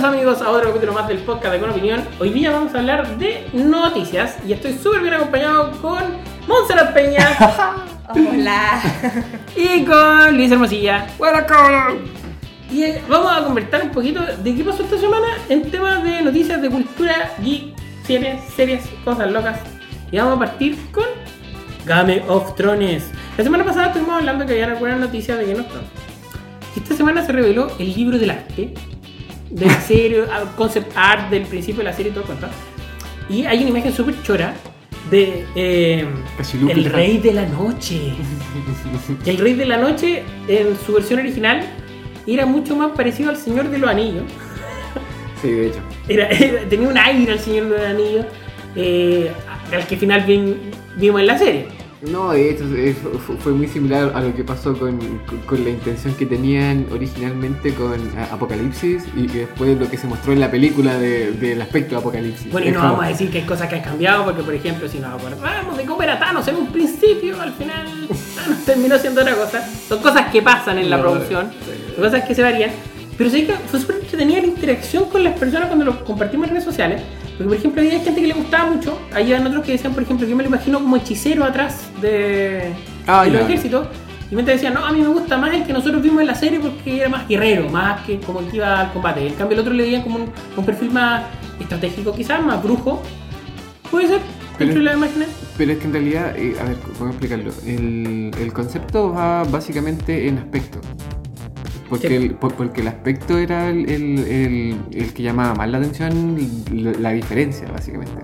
Bienvenidos 0.00 0.40
amigos 0.40 0.48
a 0.48 0.50
otro 0.56 0.68
capítulo 0.70 0.92
más 0.94 1.08
del 1.08 1.18
podcast 1.18 1.52
de 1.52 1.60
Con 1.60 1.70
Opinión. 1.70 2.02
Hoy 2.18 2.30
día 2.30 2.50
vamos 2.52 2.74
a 2.74 2.78
hablar 2.78 3.18
de 3.18 3.46
noticias 3.52 4.38
y 4.48 4.54
estoy 4.54 4.72
súper 4.72 5.02
bien 5.02 5.12
acompañado 5.12 5.72
con 5.72 5.98
Montserrat 6.48 6.94
Peña 6.94 7.28
Hola. 8.08 8.80
y 9.54 9.84
con 9.84 10.34
Luis 10.38 10.50
Hermosilla. 10.50 11.06
Bueno, 11.18 11.40
cabrón. 11.46 11.98
Y 12.70 12.84
eh, 12.84 13.02
vamos 13.10 13.30
a 13.30 13.44
conversar 13.44 13.82
un 13.82 13.90
poquito 13.90 14.22
de 14.42 14.54
qué 14.54 14.64
pasó 14.64 14.84
esta 14.84 14.96
semana 14.96 15.26
en 15.50 15.70
temas 15.70 16.02
de 16.02 16.22
noticias 16.22 16.62
de 16.62 16.70
cultura, 16.70 17.32
geek, 17.42 17.74
series, 18.06 18.42
series, 18.56 18.88
cosas 19.04 19.30
locas. 19.30 19.60
Y 20.10 20.16
vamos 20.16 20.36
a 20.36 20.38
partir 20.38 20.78
con 20.92 21.04
Game 21.84 22.24
of 22.26 22.54
Thrones. 22.54 23.10
La 23.36 23.44
semana 23.44 23.64
pasada 23.64 23.88
estuvimos 23.88 24.14
hablando 24.14 24.46
que 24.46 24.52
había 24.52 24.68
algunas 24.68 24.98
noticias 24.98 25.36
de 25.38 25.44
Game 25.44 25.60
of 25.60 25.68
Thrones. 25.68 25.90
Esta 26.74 26.96
semana 26.96 27.22
se 27.26 27.32
reveló 27.32 27.70
el 27.78 27.92
libro 27.92 28.18
del 28.18 28.30
arte, 28.30 28.72
de 29.50 29.66
la 29.66 29.80
serie, 29.80 30.24
concept 30.56 30.92
art 30.96 31.30
del 31.30 31.42
principio 31.42 31.78
de 31.78 31.84
la 31.84 31.92
serie 31.92 32.10
y 32.12 32.14
todo 32.14 32.24
cuenta. 32.24 32.50
Y 33.28 33.44
hay 33.46 33.60
una 33.60 33.70
imagen 33.70 33.92
súper 33.92 34.20
chora 34.22 34.54
de 35.10 35.44
eh, 35.54 36.06
El 36.68 36.84
Rey 36.84 37.18
de 37.18 37.32
la 37.32 37.46
Noche. 37.46 38.12
El 39.26 39.38
Rey 39.38 39.54
de 39.54 39.66
la 39.66 39.76
Noche, 39.76 40.22
en 40.48 40.76
su 40.84 40.92
versión 40.92 41.20
original, 41.20 41.62
era 42.26 42.46
mucho 42.46 42.76
más 42.76 42.92
parecido 42.92 43.30
al 43.30 43.36
Señor 43.36 43.68
de 43.70 43.78
los 43.78 43.90
Anillos. 43.90 44.24
Sí, 45.42 45.50
de 45.50 45.66
hecho. 45.68 45.78
Era, 46.08 46.28
era- 46.28 46.68
tenía 46.68 46.88
un 46.88 46.98
aire 46.98 47.32
al 47.32 47.40
Señor 47.40 47.64
de 47.70 47.78
los 47.78 47.86
Anillos, 47.86 48.26
eh, 48.76 49.30
al 49.72 49.86
que 49.86 49.94
al 49.94 50.00
final 50.00 50.20
vi- 50.26 50.56
vimos 50.96 51.20
en 51.20 51.26
la 51.26 51.38
serie. 51.38 51.66
No, 52.02 52.32
de 52.32 52.50
hecho, 52.50 52.64
eh, 52.74 52.94
fu- 52.94 53.36
fue 53.36 53.52
muy 53.52 53.66
similar 53.68 54.12
a 54.14 54.22
lo 54.22 54.34
que 54.34 54.42
pasó 54.42 54.72
con, 54.78 54.96
con- 55.26 55.38
con 55.46 55.62
la 55.64 55.68
intención 55.68 56.14
que 56.14 56.24
tenían 56.24 56.86
originalmente 56.90 57.74
con 57.74 57.92
a- 58.16 58.32
Apocalipsis 58.34 59.04
y 59.14 59.26
que 59.26 59.40
después 59.40 59.78
lo 59.78 59.86
que 59.90 59.98
se 59.98 60.06
mostró 60.06 60.32
en 60.32 60.40
la 60.40 60.50
película 60.50 60.96
de- 60.98 61.32
del 61.32 61.60
aspecto 61.60 61.90
de 61.96 62.00
Apocalipsis. 62.00 62.50
Bueno, 62.50 62.68
y 62.68 62.70
no 62.70 62.78
como- 62.80 62.92
vamos 62.92 63.04
a 63.04 63.08
decir 63.08 63.30
que 63.30 63.38
hay 63.40 63.44
cosas 63.44 63.68
que 63.68 63.74
han 63.74 63.82
cambiado, 63.82 64.24
porque 64.24 64.42
por 64.42 64.54
ejemplo, 64.54 64.88
si 64.88 64.98
nos 64.98 65.12
acordamos 65.20 65.76
de 65.76 65.84
cómo 65.84 66.02
era 66.02 66.18
Thanos 66.18 66.48
en 66.48 66.56
un 66.56 66.68
principio, 66.68 67.38
al 67.38 67.52
final 67.52 67.86
Thanos 68.34 68.64
terminó 68.64 68.96
siendo 68.98 69.20
otra 69.20 69.34
cosa. 69.34 69.62
Son 69.86 69.98
cosas 70.00 70.30
que 70.32 70.40
pasan 70.40 70.78
en 70.78 70.88
la 70.88 70.96
No, 70.96 71.02
producción, 71.02 71.50
sí. 71.50 71.92
son 71.96 72.04
cosas 72.04 72.24
que 72.24 72.34
se 72.34 72.40
varían. 72.42 72.70
Pero 73.18 73.28
sí 73.28 73.44
que 73.44 73.52
fue 73.52 73.78
súper 73.78 73.96
entretenida 73.96 74.40
la 74.40 74.46
interacción 74.46 75.04
con 75.10 75.22
las 75.22 75.38
personas 75.38 75.66
cuando 75.68 75.84
lo 75.84 76.02
compartimos 76.06 76.46
en 76.48 76.54
redes 76.54 76.64
sociales. 76.64 77.02
Porque, 77.40 77.48
por 77.48 77.56
ejemplo, 77.56 77.80
había 77.80 78.00
gente 78.00 78.20
que 78.20 78.26
le 78.26 78.34
gustaba 78.34 78.70
mucho. 78.70 78.98
Había 79.14 79.40
otros 79.40 79.64
que 79.64 79.72
decían, 79.72 79.94
por 79.94 80.02
ejemplo, 80.02 80.26
que 80.26 80.30
yo 80.30 80.36
me 80.36 80.42
lo 80.42 80.50
imagino 80.50 80.78
como 80.78 80.96
hechicero 80.96 81.42
atrás 81.42 81.88
de, 82.02 82.74
Ah, 83.06 83.24
de 83.24 83.30
los 83.30 83.40
ejércitos. 83.44 83.88
Y 84.30 84.34
mientras 84.34 84.56
decían, 84.58 84.74
no, 84.74 84.84
a 84.84 84.92
mí 84.92 85.00
me 85.00 85.08
gusta 85.08 85.38
más 85.38 85.54
el 85.54 85.64
que 85.64 85.72
nosotros 85.72 86.02
vimos 86.02 86.20
en 86.20 86.26
la 86.26 86.34
serie 86.34 86.60
porque 86.60 86.98
era 87.00 87.08
más 87.08 87.26
guerrero, 87.26 87.70
más 87.70 88.02
que 88.02 88.20
como 88.20 88.46
que 88.46 88.56
iba 88.58 88.80
al 88.80 88.92
combate. 88.92 89.26
En 89.26 89.32
cambio, 89.36 89.54
el 89.54 89.60
otro 89.60 89.72
le 89.72 89.84
veían 89.84 90.02
como 90.02 90.16
un, 90.16 90.26
un 90.54 90.64
perfil 90.66 90.90
más 90.90 91.22
estratégico, 91.58 92.12
quizás, 92.14 92.44
más 92.44 92.62
brujo. 92.62 93.02
Puede 93.90 94.08
ser, 94.08 94.18
Pero- 94.58 94.72
dentro 94.74 94.78
de 94.80 94.84
la 94.84 94.92
imagen. 94.98 95.24
Pero 95.56 95.72
es 95.72 95.78
que 95.78 95.84
en 95.86 95.92
realidad, 95.94 96.36
eh, 96.36 96.56
a 96.60 96.64
ver, 96.64 96.76
¿cómo 96.98 97.08
explicarlo? 97.08 97.52
El, 97.66 98.32
el 98.38 98.52
concepto 98.52 99.14
va 99.14 99.44
básicamente 99.44 100.28
en 100.28 100.36
aspecto. 100.36 100.78
Porque, 101.90 102.08
Sí. 102.08 102.14
el, 102.14 102.34
por- 102.36 102.54
porque 102.54 102.80
el 102.80 102.88
aspecto 102.88 103.36
era 103.36 103.68
el, 103.68 103.90
el- 103.90 104.18
el- 104.20 104.76
el 104.92 105.12
que 105.12 105.22
llamaba 105.22 105.54
más 105.54 105.68
la 105.68 105.76
atención, 105.78 106.38
la, 106.72 106.92
la 106.92 107.10
diferencia, 107.12 107.66
básicamente. 107.70 108.14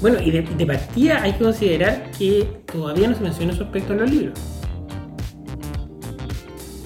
Bueno, 0.00 0.18
y 0.20 0.30
de, 0.30 0.40
de 0.42 0.66
partida 0.66 1.22
hay 1.22 1.34
que 1.34 1.44
considerar 1.44 2.10
que 2.18 2.48
todavía 2.72 3.06
no 3.08 3.14
se 3.14 3.22
menciona 3.22 3.52
su 3.52 3.62
aspecto 3.62 3.92
en 3.92 4.00
los 4.00 4.10
libros. 4.10 4.38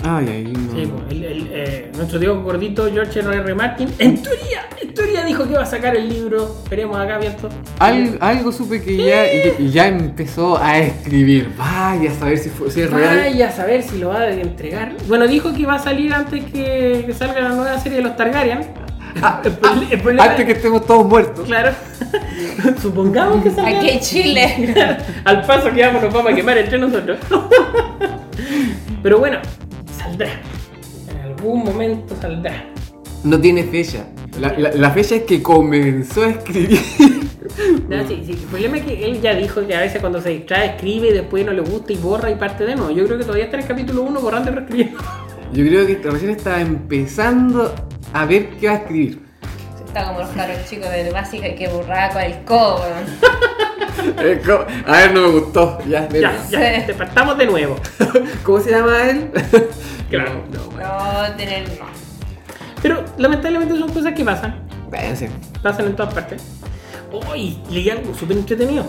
Ay, 0.07 0.29
ahí 0.29 0.45
no. 0.53 0.73
Sí, 0.75 0.87
pues, 0.87 1.13
el- 1.13 1.25
el, 1.25 1.49
eh, 1.51 1.91
nuestro 1.97 2.19
Diego 2.19 2.43
gordito 2.43 2.87
George 2.93 3.21
R. 3.21 3.37
R. 3.39 3.55
Martin, 3.55 3.89
en 3.99 4.23
teoría, 4.23 4.67
en 4.83 4.93
teoría 4.93 5.25
dijo 5.25 5.45
que 5.45 5.53
iba 5.53 5.63
a 5.63 5.67
sacar 5.67 5.97
el 5.97 6.09
libro. 6.09 6.57
Esperemos 6.63 6.99
acá 6.99 7.15
abierto. 7.17 7.49
Al- 7.79 8.19
algo 8.21 8.53
supe 8.53 8.83
que 8.83 8.97
ya, 8.99 9.33
y- 9.33 9.55
y 9.61 9.71
ya 9.71 9.89
empezó 9.89 10.59
a 10.63 10.79
escribir. 10.79 11.49
Vaya 11.57 12.11
a 12.11 12.15
saber 12.15 12.39
si, 12.39 12.51
fue, 12.51 12.71
si 12.71 12.83
es 12.83 12.91
real. 12.91 13.17
Vaya 13.19 13.49
a 13.49 13.53
saber 13.53 13.83
si 13.83 13.99
lo 13.99 14.09
va 14.11 14.21
a 14.21 14.31
entregar. 14.31 14.93
Bueno, 15.09 15.27
dijo 15.27 15.53
que 15.55 15.63
iba 15.63 15.75
a 15.75 15.79
salir 15.79 16.13
antes 16.13 16.45
que, 16.45 17.05
que 17.07 17.15
salga 17.15 17.41
la 17.41 17.49
nueva 17.51 17.79
serie 17.81 17.99
de 17.99 18.05
los 18.05 18.15
Targaryen. 18.17 18.61
El 19.45 19.53
pro- 19.53 19.71
el 19.91 20.01
problema- 20.03 20.25
Ah, 20.25 20.31
Antes 20.33 20.45
que 20.47 20.53
estemos 20.53 20.85
todos 20.87 21.07
muertos. 21.07 21.47
Claro. 21.47 21.71
Supongamos 22.83 23.43
que 23.43 23.51
salga. 23.51 23.79
Aquí 23.79 24.01
Chile. 24.01 24.75
Al 25.25 25.43
paso 25.47 25.71
que 25.73 25.81
vamos, 25.87 26.03
nos 26.03 26.13
vamos 26.13 26.33
a 26.33 26.35
quemar 26.35 26.59
entre 26.59 26.79
nosotros. 26.79 27.19
Pero 29.03 29.19
bueno, 29.19 29.39
saldrá. 30.19 30.41
En 31.11 31.19
algún 31.19 31.65
momento 31.65 32.17
saldrá. 32.21 32.65
No 33.25 33.41
tiene 33.41 33.65
fecha. 33.65 34.07
La, 34.41 34.53
la- 34.59 34.73
la 34.73 34.91
fecha 34.91 35.17
es 35.17 35.23
que 35.23 35.43
comenzó 35.43 36.23
a 36.25 36.31
escribir. 36.31 36.79
No, 37.89 38.09
sí, 38.09 38.23
sí, 38.27 38.33
El 38.33 38.39
problema 38.39 38.79
es 38.79 38.85
que 38.85 39.05
él 39.05 39.21
ya 39.21 39.35
dijo 39.35 39.65
que 39.67 39.75
a 39.77 39.81
veces 39.81 40.01
cuando 40.01 40.21
se 40.21 40.31
distrae 40.31 40.71
escribe 40.71 41.09
y 41.11 41.13
después 41.13 41.45
no 41.45 41.53
le 41.53 41.61
gusta 41.61 41.93
y 41.93 41.97
borra 41.97 42.31
y 42.31 42.35
parte 42.37 42.65
de 42.65 42.75
nuevo. 42.75 42.91
Yo 42.91 43.05
creo 43.05 43.19
que 43.19 43.25
todavía 43.25 43.45
está 43.45 43.59
en 43.59 43.63
el 43.63 43.69
capítulo 43.69 44.03
1 44.03 44.21
borrando 44.21 44.51
y 44.51 44.55
reescribiendo. 44.55 44.99
Yo 45.53 45.65
creo 45.65 45.87
que 45.87 45.97
recién 46.11 46.31
estaba 46.31 46.61
empezando 46.63 47.73
a 48.13 48.25
ver 48.25 48.49
qué 48.59 48.67
va 48.69 48.73
a 48.73 48.77
escribir. 48.79 49.21
Está 49.95 50.09
como 50.09 50.19
los 50.19 50.31
caros 50.31 50.57
chicos 50.69 50.91
de 50.91 51.09
básica 51.13 51.55
que 51.55 51.69
borraba 51.69 52.13
con 52.13 52.23
el 52.23 52.43
codo, 52.45 52.83
weón. 52.83 54.19
Eh, 54.19 54.43
co- 54.45 54.67
A 54.89 54.93
ver, 54.97 55.15
no 55.15 55.21
me 55.21 55.29
gustó. 55.39 55.79
Ya. 55.87 56.09
Ya, 56.09 56.21
ya, 56.51 56.81
Sí. 56.81 56.87
te 56.87 56.95
partamos 56.95 57.39
de 57.39 57.47
nuevo. 57.47 57.77
¿Cómo 58.43 58.59
se 58.61 58.73
llama 58.73 59.09
él? 59.09 59.31
Claro. 60.11 60.43
No, 60.53 60.59
no, 60.65 60.71
bueno. 60.71 60.89
No, 61.29 61.37
tener 61.37 61.69
no. 61.79 61.87
Pero 62.83 63.05
lamentablemente 63.19 63.77
son 63.79 63.89
cosas 63.93 64.13
que 64.15 64.25
pasan. 64.25 64.63
Váyanse. 64.91 65.31
Pasan 65.63 65.87
en 65.87 65.97
todas 65.97 66.13
partes. 66.13 66.43
Uy, 67.33 67.59
leí 67.71 67.89
algo 67.91 68.13
súper 68.15 68.37
entretenido. 68.37 68.85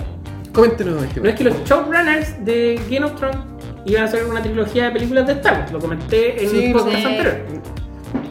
Coméntenos 0.54 1.04
este. 1.04 1.20
No 1.22 1.30
es 1.30 1.36
que 1.36 1.44
los 1.46 1.64
showrunners 1.66 2.44
de 2.44 2.80
Game 2.90 3.06
of 3.06 3.16
Thrones 3.16 3.38
iban 3.86 4.02
a 4.04 4.06
hacer 4.06 4.26
una 4.26 4.42
trilogía 4.42 4.86
de 4.86 4.92
películas 4.92 5.26
de 5.28 5.34
Star 5.34 5.60
Wars. 5.60 5.72
Lo 5.72 5.80
comenté 5.80 6.44
en 6.44 6.50
Sí, 6.50 6.66
un 6.68 6.74
podcast 6.74 6.98
sí. 6.98 7.06
anterior. 7.06 7.38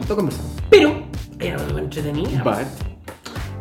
Lo 0.09 0.15
conversamos. 0.15 0.51
Pero, 0.69 1.03
era 1.49 1.59
súper 1.59 1.83
entretenida. 1.83 2.43
But. 2.43 2.67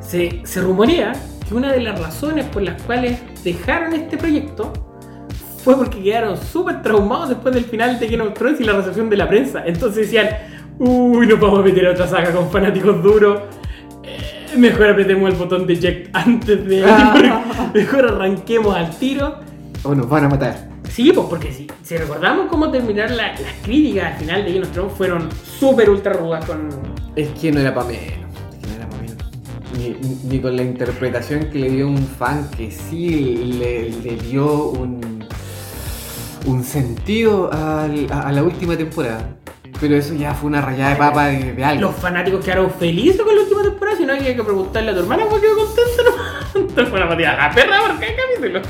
Se, 0.01 0.43
se 0.45 0.61
rumorea 0.61 1.13
que 1.49 1.55
una 1.55 1.73
de 1.73 1.81
las 1.81 2.01
razones 2.01 2.47
por 2.47 2.63
las 2.63 2.81
cuales 2.83 3.19
dejaron 3.43 3.93
este 3.95 4.17
proyecto 4.17 4.73
fue 5.65 5.77
porque 5.77 6.03
quedaron 6.03 6.37
súper 6.37 6.83
traumados 6.83 7.31
después 7.31 7.55
del 7.55 7.65
final 7.65 7.99
de 7.99 8.07
Game 8.09 8.23
of 8.23 8.35
Thrones 8.35 8.61
y 8.61 8.65
la 8.65 8.75
recepción 8.75 9.09
de 9.09 9.17
la 9.17 9.27
prensa. 9.27 9.63
Entonces 9.65 10.07
decían, 10.07 10.29
uy, 10.79 11.27
nos 11.27 11.41
vamos 11.41 11.61
a 11.61 11.63
meter 11.63 11.87
a 11.87 11.93
otra 11.93 12.07
saga 12.07 12.33
con 12.33 12.51
fanáticos 12.51 13.03
duros. 13.03 13.41
Eh, 14.03 14.57
mejor 14.59 14.91
apretemos 14.91 15.31
el 15.31 15.37
botón 15.37 15.67
de 15.67 15.73
eject 15.73 16.15
antes 16.15 16.67
de... 16.67 16.85
mejor 17.75 18.07
arranquemos 18.07 18.77
al 18.77 18.91
tiro. 18.91 19.37
O 19.85 19.95
nos 19.95 20.07
van 20.09 20.25
a 20.25 20.29
matar. 20.29 20.74
Sí, 20.95 21.11
pues 21.13 21.27
porque 21.29 21.53
si, 21.53 21.67
si 21.83 21.97
recordamos 21.97 22.47
cómo 22.49 22.71
terminar 22.71 23.11
la- 23.11 23.33
las 23.33 23.53
críticas 23.65 24.13
al 24.13 24.19
final 24.21 24.45
de 24.45 24.53
Game 24.53 24.65
of 24.65 24.73
Thrones 24.73 24.93
fueron 24.97 25.29
súper 25.59 25.91
ultra 25.91 26.13
rudas 26.13 26.45
con... 26.45 26.69
Es 27.17 27.29
que 27.31 27.51
no 27.51 27.59
era 27.61 27.75
para 27.75 27.89
menos. 27.89 28.05
Es 28.53 28.59
que 28.61 28.67
no 28.69 28.75
era 28.77 28.89
para 28.89 29.03
menos. 29.03 30.25
Ni, 30.25 30.39
con 30.39 30.55
la 30.57 30.63
interpretación 30.63 31.47
que 31.51 31.59
le 31.59 31.71
dio 31.71 31.89
un 31.89 31.99
fan 31.99 32.49
que 32.57 32.71
sí 32.71 33.37
le, 33.59 33.91
le 33.91 34.17
dio 34.23 34.67
un, 34.69 35.25
un 36.47 36.63
sentido 36.65 37.51
a, 37.53 37.85
a 37.87 38.31
la 38.33 38.43
última 38.45 38.77
temporada. 38.77 39.31
Pero 39.81 39.97
eso 39.97 40.15
ya 40.15 40.33
fue 40.33 40.47
una 40.49 40.61
rayada 40.61 40.91
de 40.91 40.97
papa 40.97 41.27
de, 41.27 41.55
de 41.55 41.65
algo. 41.65 41.81
Los 41.89 41.97
fanáticos 41.97 42.45
quedaron 42.45 42.71
felices 42.71 43.21
con 43.21 43.35
la 43.35 43.43
última 43.43 43.63
temporada, 43.65 43.97
si 43.97 44.07
no 44.07 44.13
había 44.13 44.37
que 44.37 44.45
preguntarle 44.45 44.93
a 44.93 44.95
tu 44.95 45.01
hermana 45.01 45.25
porque 45.29 45.47
quedó 45.47 45.57
contenta, 45.57 46.03
¿no? 46.05 46.61
Entonces 46.61 46.89
fue 46.89 46.99
una 47.01 47.09
patada 47.09 47.47
a 47.47 47.51
perra 47.53 47.79
por 47.81 47.99
cada 47.99 48.13
capítulo. 48.15 48.61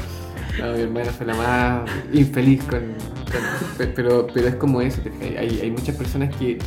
No, 0.59 0.73
mi 0.73 0.81
hermana 0.83 1.11
fue 1.11 1.27
la 1.27 1.35
más 1.35 1.91
infeliz 2.13 2.63
con. 2.65 2.81
con- 2.81 3.77
pe- 3.79 3.87
pero, 3.89 4.27
pero 4.33 4.49
es 4.49 4.55
como 4.57 4.81
eso, 4.81 5.01
hay, 5.21 5.61
hay 5.63 5.71
muchas 5.71 5.97
personas 5.97 6.35
que 6.37 6.59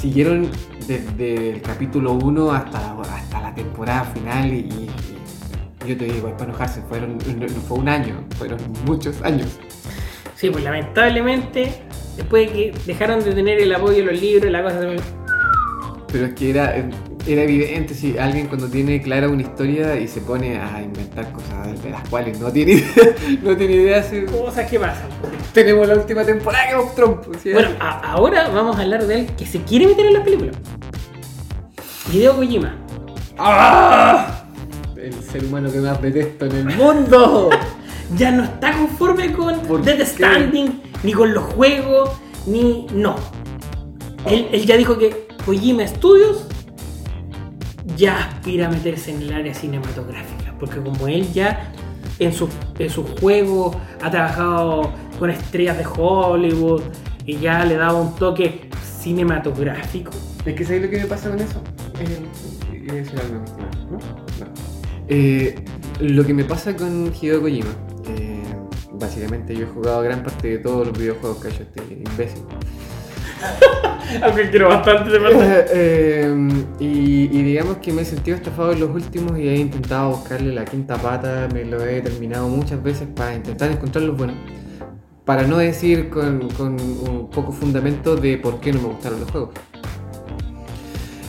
siguieron 0.00 0.48
desde 0.86 1.50
el 1.50 1.62
capítulo 1.62 2.12
1 2.12 2.50
hasta, 2.52 2.92
hasta 3.02 3.40
la 3.40 3.54
temporada 3.54 4.04
final 4.04 4.52
y, 4.52 4.88
yo 5.86 5.96
te 5.96 6.04
digo, 6.06 6.28
es 6.28 6.34
para 6.34 6.44
enojarse, 6.50 6.80
fueron, 6.88 7.18
no, 7.18 7.46
no 7.46 7.60
fue 7.68 7.78
un 7.78 7.88
año, 7.88 8.24
fueron 8.38 8.58
muchos 8.86 9.20
años. 9.22 9.48
Sí, 10.34 10.50
pues 10.50 10.64
lamentablemente, 10.64 11.82
después 12.16 12.48
de 12.50 12.52
que 12.52 12.78
dejaron 12.86 13.22
de 13.22 13.32
tener 13.32 13.60
el 13.60 13.74
apoyo 13.74 13.98
de 13.98 14.12
los 14.12 14.20
libros, 14.20 14.50
la 14.50 14.62
cosa 14.62 14.80
se 14.80 14.86
me... 14.86 14.96
Pero 16.12 16.26
es 16.26 16.34
que 16.34 16.50
era, 16.50 16.74
era 17.26 17.42
evidente 17.42 17.94
si 17.94 18.16
alguien 18.18 18.46
cuando 18.46 18.68
tiene 18.68 19.02
clara 19.02 19.28
una 19.28 19.42
historia 19.42 19.98
y 19.98 20.06
se 20.08 20.20
pone 20.20 20.58
a 20.58 20.80
inventar 20.82 21.32
cosas 21.32 21.82
de 21.82 21.90
las 21.90 22.08
cuales 22.08 22.38
no 22.40 22.50
tiene 22.52 22.72
idea, 22.72 23.14
no 23.42 23.56
tiene 23.56 23.74
idea 23.74 24.02
si 24.02 24.22
Cosas 24.26 24.68
que 24.70 24.78
pasan. 24.78 25.08
tenemos 25.52 25.86
la 25.88 25.94
última 25.94 26.24
temporada 26.24 26.68
que 26.68 26.74
vos 26.76 26.94
Trump. 26.94 27.22
¿sí? 27.42 27.52
Bueno, 27.52 27.70
a- 27.80 28.12
ahora 28.12 28.48
vamos 28.48 28.76
a 28.78 28.82
hablar 28.82 29.06
de 29.06 29.20
él 29.20 29.26
que 29.36 29.44
se 29.46 29.60
quiere 29.62 29.86
meter 29.86 30.06
en 30.06 30.12
las 30.14 30.22
películas. 30.22 30.56
Hideo 32.12 32.36
Kojima. 32.36 32.76
¡Ah! 33.38 34.44
El 34.96 35.12
ser 35.14 35.44
humano 35.44 35.70
que 35.70 35.78
más 35.78 36.00
detesto 36.00 36.46
en 36.46 36.56
el 36.68 36.76
mundo. 36.76 37.50
Ya 38.16 38.30
no 38.30 38.44
está 38.44 38.70
conforme 38.70 39.32
con 39.32 39.58
¿Por 39.62 39.82
Death 39.82 39.96
qué? 39.98 40.06
Standing, 40.06 40.80
ni 41.02 41.12
con 41.12 41.34
los 41.34 41.42
juegos, 41.42 42.10
ni. 42.46 42.86
No. 42.92 43.16
Él, 44.30 44.46
él 44.52 44.64
ya 44.64 44.76
dijo 44.76 44.96
que 44.96 45.26
Kojima 45.44 45.84
Studios 45.88 46.46
ya 47.94 48.18
aspira 48.18 48.66
a 48.66 48.70
meterse 48.70 49.12
en 49.12 49.22
el 49.22 49.32
área 49.32 49.54
cinematográfica, 49.54 50.54
porque 50.58 50.80
como 50.80 51.06
él 51.06 51.32
ya 51.32 51.72
en 52.18 52.32
su, 52.32 52.48
en 52.78 52.90
su 52.90 53.04
juego 53.04 53.78
ha 54.02 54.10
trabajado 54.10 54.92
con 55.18 55.30
estrellas 55.30 55.78
de 55.78 55.84
Hollywood 55.86 56.82
y 57.24 57.38
ya 57.38 57.64
le 57.64 57.76
daba 57.76 58.00
un 58.00 58.14
toque 58.16 58.68
cinematográfico. 59.00 60.10
Es 60.44 60.54
que 60.54 60.64
¿sabes 60.64 60.82
lo 60.82 60.90
que 60.90 60.98
me 60.98 61.06
pasa 61.06 61.30
con 61.30 61.40
eso? 61.40 61.62
Eh, 62.00 63.00
estimado, 63.00 63.28
¿no? 63.90 63.98
No. 63.98 63.98
Eh, 65.08 65.54
lo 66.00 66.24
que 66.24 66.34
me 66.34 66.44
pasa 66.44 66.76
con 66.76 67.12
Hideo 67.14 67.40
Kojima, 67.40 67.70
eh, 68.08 68.42
básicamente 68.92 69.54
yo 69.54 69.66
he 69.66 69.68
jugado 69.68 70.02
gran 70.02 70.22
parte 70.22 70.48
de 70.48 70.58
todos 70.58 70.86
los 70.88 70.98
videojuegos 70.98 71.38
que 71.38 71.48
ha 71.48 71.50
hecho 71.50 71.62
este 71.62 71.82
imbécil. 71.94 72.42
Aunque 74.22 74.50
quiero 74.50 74.68
bastante 74.68 75.10
de 75.10 75.66
eh, 75.72 76.48
y, 76.80 76.84
y 77.24 77.42
digamos 77.42 77.78
que 77.78 77.92
me 77.92 78.02
he 78.02 78.04
sentido 78.04 78.36
estafado 78.36 78.72
en 78.72 78.80
los 78.80 78.90
últimos 78.90 79.38
y 79.38 79.48
he 79.48 79.56
intentado 79.56 80.10
buscarle 80.10 80.54
la 80.54 80.64
quinta 80.64 80.96
pata, 80.96 81.48
me 81.52 81.64
lo 81.64 81.84
he 81.84 82.00
terminado 82.00 82.48
muchas 82.48 82.82
veces 82.82 83.08
para 83.14 83.34
intentar 83.34 83.70
encontrar 83.70 84.04
los 84.04 84.16
buenos. 84.16 84.36
Para 85.24 85.42
no 85.42 85.58
decir 85.58 86.08
con, 86.08 86.48
con 86.50 86.80
un 86.80 87.28
poco 87.30 87.50
fundamento 87.50 88.14
de 88.16 88.38
por 88.38 88.60
qué 88.60 88.72
no 88.72 88.82
me 88.82 88.88
gustaron 88.88 89.20
los 89.20 89.30
juegos. 89.30 89.50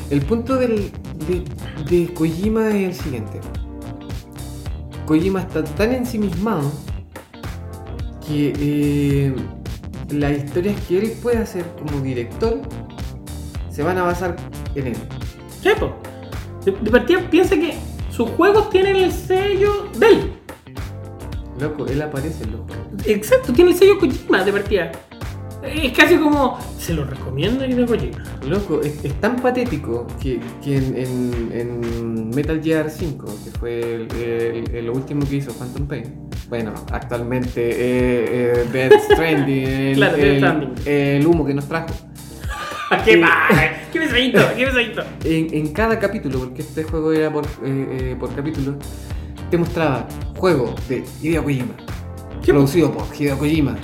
El 0.09 0.21
punto 0.21 0.55
del, 0.55 0.91
de, 1.27 1.43
de 1.89 2.13
Kojima 2.13 2.69
es 2.69 2.75
el 2.75 2.93
siguiente. 2.93 3.39
Kojima 5.05 5.41
está 5.41 5.63
tan 5.63 5.93
ensimismado 5.93 6.71
que 8.27 8.53
eh, 8.59 9.35
las 10.11 10.31
historias 10.37 10.75
que 10.87 10.97
él 10.99 11.13
puede 11.21 11.37
hacer 11.37 11.65
como 11.77 12.01
director 12.01 12.61
se 13.69 13.83
van 13.83 13.97
a 13.97 14.03
basar 14.03 14.35
en 14.75 14.87
él. 14.87 14.95
Sí, 15.61 15.69
po. 15.79 15.91
De, 16.65 16.71
partida 16.91 17.29
piensa 17.29 17.55
que 17.55 17.75
sus 18.11 18.29
juegos 18.31 18.69
tienen 18.69 18.95
el 18.95 19.11
sello 19.11 19.87
de 19.97 20.07
él. 20.07 20.31
Loco, 21.59 21.85
él 21.87 22.01
aparece 22.01 22.43
en 22.43 22.51
los 22.51 22.61
juegos. 22.61 22.87
Exacto, 23.05 23.53
tiene 23.53 23.71
el 23.71 23.77
sello 23.77 23.97
Kojima 23.99 24.43
de 24.43 24.51
partida. 24.51 24.91
Es 25.63 25.91
casi 25.97 26.17
como. 26.17 26.57
Se 26.79 26.93
lo 26.93 27.03
recomiendo 27.05 27.65
y 27.65 27.73
de 27.73 27.85
Kojima. 27.85 28.23
Loco, 28.47 28.81
es, 28.81 29.03
es 29.03 29.13
tan 29.19 29.37
patético 29.37 30.05
que, 30.21 30.39
que 30.63 30.77
en, 30.77 30.95
en- 30.97 31.51
en 31.53 32.29
Metal 32.29 32.61
Gear 32.63 32.89
5, 32.89 33.25
que 33.43 33.51
fue 33.59 33.95
el, 33.95 34.11
el- 34.15 34.75
el 34.75 34.89
último 34.89 35.25
que 35.27 35.37
hizo 35.37 35.51
Phantom 35.53 35.87
Pain, 35.87 36.26
bueno, 36.49 36.73
actualmente 36.91 37.61
eh, 37.69 38.25
eh, 38.29 38.65
Death 38.71 39.01
Stranding, 39.11 39.67
el, 39.67 39.95
Claro, 39.95 40.15
el- 40.17 40.87
el 40.87 41.27
humo 41.27 41.45
que 41.45 41.53
nos 41.53 41.67
trajo. 41.67 41.87
¡Qué 43.05 43.17
mal! 43.17 43.31
¡Qué 43.91 43.99
besadito! 43.99 44.39
¡Qué! 44.55 45.37
En, 45.37 45.53
en 45.53 45.73
cada 45.73 45.99
capítulo, 45.99 46.39
porque 46.39 46.61
este 46.61 46.83
juego 46.83 47.11
era 47.11 47.31
por, 47.31 47.45
eh, 47.45 47.49
eh, 47.65 48.15
por 48.19 48.33
capítulo, 48.33 48.75
te 49.51 49.57
mostraba 49.57 50.07
juego 50.37 50.73
de 50.87 51.03
Hideo 51.21 51.43
Kojima, 51.43 51.73
producido 52.45 52.91
por 52.91 53.05
Hideo 53.13 53.37
Kojima. 53.37 53.75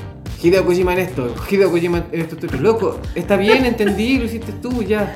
Hideo 0.44 0.66
Kojima 0.66 0.94
en 0.94 1.00
esto, 1.00 1.34
Hideo 1.50 1.72
Kojima 1.72 2.06
en 2.12 2.22
esto, 2.22 2.36
esto. 2.36 2.58
Loco, 2.58 3.00
está 3.16 3.38
bien, 3.38 3.66
entendí, 3.66 4.18
lo 4.20 4.26
hiciste 4.26 4.52
tú, 4.62 4.84
ya. 4.84 5.14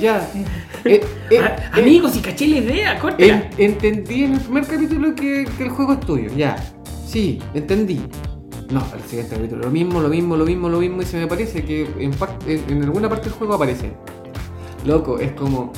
Ya. 0.00 0.28
Eh, 0.84 1.00
eh, 1.30 1.38
A- 1.38 1.46
eh, 1.78 1.80
amigos, 1.80 2.10
si 2.10 2.18
caché 2.18 2.44
la 2.48 2.56
idea, 2.56 2.98
córtela. 2.98 3.48
en- 3.56 3.70
entendí 3.70 4.24
en 4.24 4.32
el 4.34 4.40
primer 4.40 4.66
capítulo 4.66 5.14
que, 5.14 5.46
que 5.56 5.62
el 5.62 5.68
juego 5.70 5.92
es 5.92 6.00
tuyo, 6.00 6.28
ya. 6.36 6.56
Sí, 7.06 7.38
entendí. 7.54 8.00
No, 8.68 8.82
el 8.92 9.08
siguiente 9.08 9.36
capítulo, 9.36 9.62
lo 9.62 9.70
mismo, 9.70 10.00
lo 10.00 10.08
mismo, 10.08 10.36
lo 10.36 10.44
mismo, 10.44 10.68
lo 10.68 10.80
mismo, 10.80 11.00
y 11.02 11.04
se 11.04 11.18
me 11.18 11.28
parece 11.28 11.64
que 11.64 11.86
en, 12.00 12.10
par- 12.10 12.36
en- 12.48 12.64
en 12.68 12.82
alguna 12.82 13.08
parte 13.08 13.26
del 13.28 13.34
juego 13.38 13.54
aparece. 13.54 13.92
Loco, 14.84 15.20
es 15.20 15.30
como. 15.34 15.72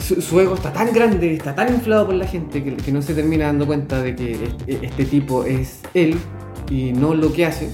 Su, 0.00 0.20
su 0.20 0.40
ego 0.40 0.54
está 0.56 0.72
tan 0.72 0.92
grande, 0.92 1.32
está 1.34 1.54
tan 1.54 1.72
inflado 1.72 2.06
por 2.06 2.16
la 2.16 2.26
gente 2.26 2.64
que, 2.64 2.76
que 2.76 2.90
no 2.90 3.02
se 3.02 3.14
termina 3.14 3.46
dando 3.46 3.66
cuenta 3.66 4.02
de 4.02 4.16
que 4.16 4.32
este, 4.32 4.84
este 4.86 5.04
tipo 5.04 5.44
es 5.44 5.78
él 5.94 6.16
y 6.70 6.92
no 6.92 7.14
lo 7.14 7.32
que 7.32 7.44
hace. 7.46 7.68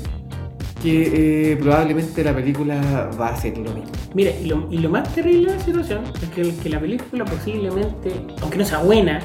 Que 0.82 1.52
eh, 1.52 1.56
probablemente 1.56 2.22
la 2.22 2.34
película 2.34 3.10
va 3.18 3.28
a 3.28 3.36
ser 3.36 3.56
lo 3.58 3.70
mismo. 3.72 3.90
Mira, 4.14 4.30
y 4.42 4.46
lo, 4.46 4.68
y 4.70 4.78
lo 4.78 4.90
más 4.90 5.12
terrible 5.14 5.50
de 5.52 5.58
la 5.58 5.64
situación 5.64 6.00
es 6.22 6.28
que, 6.30 6.54
que 6.62 6.68
la 6.68 6.78
película 6.80 7.24
posiblemente, 7.24 8.12
aunque 8.42 8.58
no 8.58 8.64
sea 8.64 8.78
buena, 8.82 9.20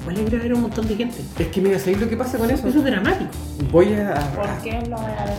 igual 0.00 0.16
le 0.16 0.22
agrega 0.36 0.52
a 0.52 0.56
un 0.56 0.62
montón 0.62 0.86
de 0.88 0.96
gente. 0.96 1.16
Es 1.38 1.46
que 1.48 1.60
mira, 1.60 1.78
¿sabéis 1.78 2.00
lo 2.00 2.08
que 2.08 2.16
pasa 2.16 2.36
con 2.36 2.50
eso? 2.50 2.66
Eso 2.66 2.78
es 2.78 2.84
dramático. 2.84 3.30
Voy 3.70 3.92
a. 3.94 4.14
¿Por 4.34 4.46
qué 4.62 4.72
lo 4.88 4.96
va 4.96 5.04
a 5.06 5.24
ver 5.24 5.34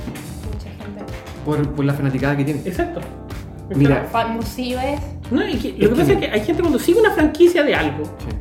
mucha 0.52 0.70
gente? 0.84 1.04
Por, 1.46 1.70
por 1.74 1.86
la 1.86 1.94
fanaticada 1.94 2.38
que 2.38 2.46
tiene. 2.46 2.62
Exacto. 2.66 3.02
Mira. 3.76 4.08
No, 5.30 5.48
y 5.48 5.58
que- 5.58 5.74
lo 5.74 5.76
Es 5.76 5.80
que 5.80 5.90
que- 5.90 5.90
pasa 5.96 6.12
es 6.14 6.18
que 6.20 6.26
hay 6.32 6.42
gente 6.42 6.62
cuando 6.62 6.80
sigue 6.80 7.00
una 7.02 7.12
franquicia 7.12 7.64
de 7.64 7.76
algo, 7.76 8.04
Sí. 8.06 8.36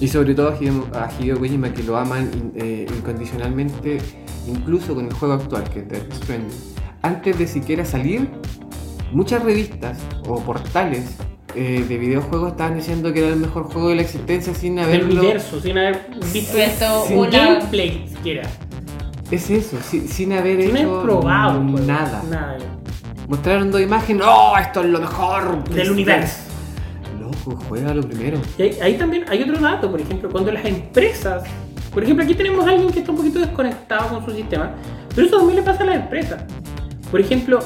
Y 0.00 0.06
sobre 0.06 0.32
todo 0.32 0.50
a 0.50 0.56
Hideo, 0.62 0.86
a 0.94 1.08
Hideo 1.20 1.38
Kojima 1.40 1.72
que 1.72 1.82
lo 1.82 1.96
aman 1.96 2.30
eh, 2.54 2.86
incondicionalmente, 2.96 3.98
incluso 4.48 4.94
con 4.94 5.06
el 5.06 5.12
juego 5.12 5.34
actual, 5.34 5.64
que 5.70 5.80
es 5.80 5.88
Death 5.88 6.12
Stranding. 6.14 6.58
Antes 7.02 7.38
de 7.38 7.46
siquiera 7.46 7.84
salir, 7.84 8.28
muchas 9.12 9.42
revistas 9.42 9.98
o 10.26 10.40
portales 10.40 11.16
eh, 11.54 11.84
de 11.88 11.98
videojuegos 11.98 12.52
estaban 12.52 12.74
diciendo 12.76 13.12
que 13.12 13.20
era 13.20 13.28
el 13.28 13.36
mejor 13.40 13.64
juego 13.72 13.88
de 13.90 13.96
la 13.96 14.02
existencia 14.02 14.54
sin 14.54 14.76
del 14.76 14.84
haberlo. 14.84 15.20
universo, 15.20 15.60
sin 15.60 15.78
haber 15.78 16.08
visto 16.32 17.04
sin 17.06 17.18
una. 17.18 17.30
gameplay 17.30 18.06
siquiera. 18.08 18.42
Es 19.30 19.50
eso, 19.50 19.76
si- 19.82 20.08
sin 20.08 20.32
haber 20.32 20.62
Sin 20.62 20.76
hecho 20.76 21.02
probado 21.02 21.62
nada. 21.62 22.22
Nada. 22.30 22.58
Mostraron 23.28 23.70
dos 23.70 23.80
imágenes, 23.82 24.22
¡oh! 24.26 24.54
Esto 24.58 24.80
es 24.80 24.86
lo 24.86 25.00
mejor 25.00 25.62
Del 25.68 25.90
universo. 25.90 26.38
Loco, 27.20 27.60
juega 27.68 27.92
lo 27.92 28.02
primero. 28.02 28.38
Y 28.56 28.62
ahí, 28.62 28.78
ahí 28.82 28.94
también 28.96 29.24
hay 29.28 29.42
otro 29.42 29.58
dato, 29.58 29.90
por 29.90 30.00
ejemplo, 30.00 30.30
cuando 30.30 30.50
las 30.52 30.64
empresas, 30.64 31.42
por 31.98 32.04
ejemplo, 32.04 32.24
aquí 32.24 32.36
tenemos 32.36 32.64
a 32.64 32.70
alguien 32.70 32.92
que 32.92 33.00
está 33.00 33.10
un 33.10 33.16
poquito 33.16 33.40
desconectado 33.40 34.10
con 34.10 34.24
su 34.24 34.30
sistema, 34.30 34.70
pero 35.16 35.26
eso 35.26 35.36
también 35.36 35.56
le 35.56 35.62
pasa 35.64 35.82
a 35.82 35.86
las 35.86 35.96
empresas. 35.96 36.44
Por 37.10 37.20
ejemplo, 37.20 37.58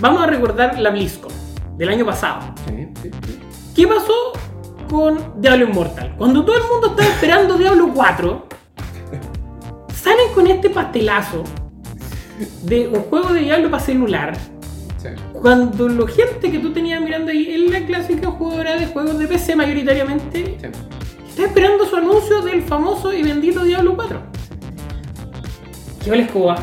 vamos 0.00 0.22
a 0.22 0.26
recordar 0.26 0.78
la 0.78 0.88
BlizzCon 0.88 1.30
del 1.76 1.90
año 1.90 2.06
pasado. 2.06 2.40
Sí, 2.66 2.88
sí, 3.02 3.10
sí. 3.26 3.38
¿Qué 3.76 3.86
pasó 3.86 4.14
con 4.88 5.42
Diablo 5.42 5.66
Immortal? 5.66 6.14
Cuando 6.16 6.42
todo 6.42 6.56
el 6.56 6.62
mundo 6.72 6.86
estaba 6.86 7.06
esperando 7.06 7.58
Diablo 7.58 7.90
4, 7.92 8.48
salen 9.94 10.32
con 10.34 10.46
este 10.46 10.70
pastelazo 10.70 11.44
de 12.62 12.88
un 12.88 13.02
juego 13.02 13.34
de 13.34 13.40
Diablo 13.40 13.70
para 13.70 13.82
celular. 13.82 14.38
Cuando 15.34 15.86
la 15.86 16.06
gente 16.08 16.50
que 16.50 16.60
tú 16.60 16.72
tenías 16.72 16.98
mirando 17.02 17.30
ahí 17.30 17.46
es 17.50 17.70
la 17.70 17.84
clásica 17.84 18.30
jugadora 18.30 18.78
de 18.78 18.86
juegos 18.86 19.18
de 19.18 19.26
PC 19.26 19.54
mayoritariamente. 19.54 20.56
Está 21.34 21.46
esperando 21.46 21.84
su 21.86 21.96
anuncio 21.96 22.42
del 22.42 22.62
famoso 22.62 23.12
y 23.12 23.22
bendito 23.22 23.62
Diablo 23.64 23.94
4. 23.96 24.20
¿Qué 26.02 26.10
vale 26.10 26.22
escoba? 26.24 26.56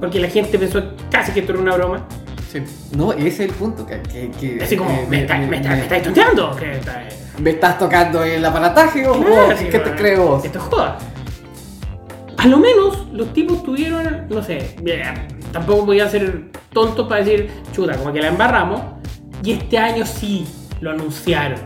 Porque 0.00 0.18
la 0.20 0.28
gente 0.28 0.58
pensó 0.58 0.82
casi 1.10 1.32
que 1.32 1.40
esto 1.40 1.52
era 1.52 1.62
una 1.62 1.74
broma. 1.76 2.06
Sí. 2.50 2.62
No, 2.96 3.12
ese 3.12 3.28
es 3.28 3.40
el 3.40 3.50
punto. 3.52 3.86
Que, 3.86 4.00
que- 4.02 4.30
que- 4.30 4.62
Así 4.62 4.76
como, 4.76 4.90
que- 4.94 5.06
¿me, 5.06 5.22
está- 5.22 5.38
me, 5.38 5.56
está- 5.56 5.70
me 5.70 5.80
estáis 5.82 6.02
tonteando? 6.02 6.54
¿Qué 6.56 6.72
está- 6.72 7.02
¿Me 7.38 7.50
estás 7.50 7.78
tocando 7.78 8.22
el 8.22 8.44
aparataje 8.44 9.06
o 9.06 9.14
Claro, 9.24 9.56
sí, 9.56 9.66
qué 9.70 9.78
te 9.78 9.94
crees 9.94 10.18
vos? 10.18 10.44
Esto 10.44 10.58
es 10.58 10.64
joda. 10.64 10.98
A 12.36 12.46
lo 12.46 12.58
menos 12.58 13.06
los 13.12 13.32
tipos 13.32 13.62
tuvieron, 13.62 14.26
no 14.28 14.42
sé, 14.42 14.76
tampoco 15.52 15.92
a 15.92 16.08
ser 16.08 16.50
tontos 16.72 17.08
para 17.08 17.24
decir, 17.24 17.50
chuta, 17.72 17.96
como 17.96 18.12
que 18.12 18.20
la 18.20 18.28
embarramos. 18.28 18.80
Y 19.44 19.52
este 19.52 19.78
año 19.78 20.04
sí 20.04 20.46
lo 20.82 20.90
anunciaron. 20.90 21.58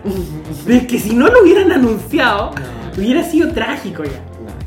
Pero 0.65 0.79
es 0.79 0.87
que 0.87 0.99
si 1.01 1.15
no 1.15 1.27
lo 1.29 1.43
hubieran 1.43 1.73
anunciado, 1.73 2.53
No. 2.53 3.03
hubiera 3.03 3.25
sido 3.25 3.51
trágico 3.53 4.05
ya. 4.05 4.11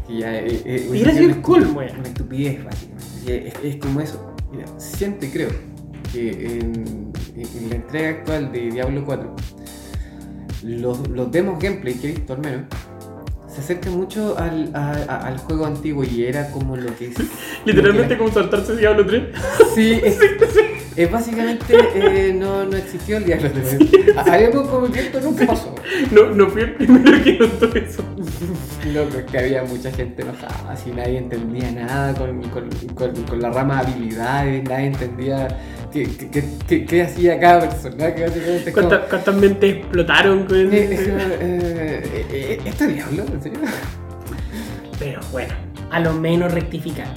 No, 0.10 0.20
ya. 0.20 0.36
eh, 0.39 0.62
eh, 0.65 0.88
Hubiera 0.89 1.13
sido 1.13 1.29
el 1.29 1.41
colmo, 1.41 1.82
ya. 1.82 1.94
Una 1.98 2.08
estupidez, 2.08 2.63
básicamente. 2.65 3.48
Es, 3.48 3.53
es 3.63 3.75
como 3.77 4.01
eso. 4.01 4.36
Mira, 4.51 4.65
siento 4.79 5.25
y 5.25 5.29
creo 5.29 5.50
que 6.12 6.32
en, 6.60 7.12
en 7.36 7.70
la 7.70 7.75
entrega 7.75 8.10
actual 8.10 8.51
de 8.51 8.72
Diablo 8.72 9.06
4, 9.06 9.36
los, 10.63 11.08
los 11.10 11.32
demos 11.32 11.60
gameplay 11.62 11.94
que 11.94 12.10
he 12.10 12.12
visto 12.13 12.34
al 12.34 12.39
menos, 12.39 12.62
se 13.48 13.62
acercan 13.62 13.96
mucho 13.98 14.36
al, 14.38 14.72
a- 14.75 14.94
a- 15.08 15.27
al 15.27 15.38
juego 15.38 15.65
antiguo 15.65 16.03
y 16.03 16.24
era 16.25 16.50
como 16.51 16.75
lo 16.75 16.96
que 16.98 17.06
es. 17.10 17.15
Literalmente 17.65 18.18
como 18.18 18.32
saltarse 18.32 18.75
Diablo 18.75 19.06
3. 19.06 19.24
Sí, 19.75 20.00
es, 20.03 20.18
es 21.03 21.12
básicamente 21.12 21.75
eh, 21.96 22.34
no, 22.34 22.65
no 22.65 22.75
existió 22.75 23.18
el 23.18 23.25
Diablo 23.25 23.50
3. 23.51 23.77
Haremos 24.18 24.68
como 24.68 24.91
que 24.91 25.00
esto 25.00 25.22
nunca 25.22 25.46
pasó. 25.48 25.74
No, 26.12 26.29
no 26.32 26.48
fui 26.50 26.62
el 26.63 26.74
primero 26.75 27.24
que 27.24 27.38
notó 27.39 27.74
eso. 27.75 28.03
Loco, 28.94 29.18
es 29.20 29.25
que 29.25 29.38
había 29.39 29.63
mucha 29.63 29.91
gente 29.91 30.22
enojada, 30.24 30.72
así 30.72 30.91
nadie 30.91 31.18
entendía 31.20 31.72
nada 31.72 32.13
con, 32.13 32.41
con, 32.50 32.70
con, 32.96 33.13
con 33.25 33.41
la 33.41 33.50
rama 33.50 33.84
de 33.84 33.91
habilidades, 33.91 34.63
nadie 34.63 34.88
entendía 34.88 35.48
qué, 35.91 36.03
qué, 36.32 36.44
qué- 36.68 36.86
qué- 36.86 37.01
hacía 37.03 37.39
cada 37.39 37.62
persona, 37.70 38.13
que 38.15 38.24
básicamente 38.24 38.70
es 38.70 38.75
como, 38.75 38.89
¿Cuántas, 38.89 39.36
mentes 39.36 39.75
explotaron 39.77 40.46
con 40.46 40.74
eh, 40.74 40.89
es 40.94 41.01
como, 41.08 41.18
eh, 41.20 41.39
eh, 41.41 42.25
eh, 42.32 42.62
¿Esto 42.65 42.84
es 42.86 42.94
Diablo? 42.96 43.24
¿En 43.34 43.41
serio? 43.44 43.60
Pero 44.98 45.20
bueno, 45.32 45.53
a 45.91 46.00
lo 46.00 46.13
menos 46.13 46.51
rectificar. 46.53 47.08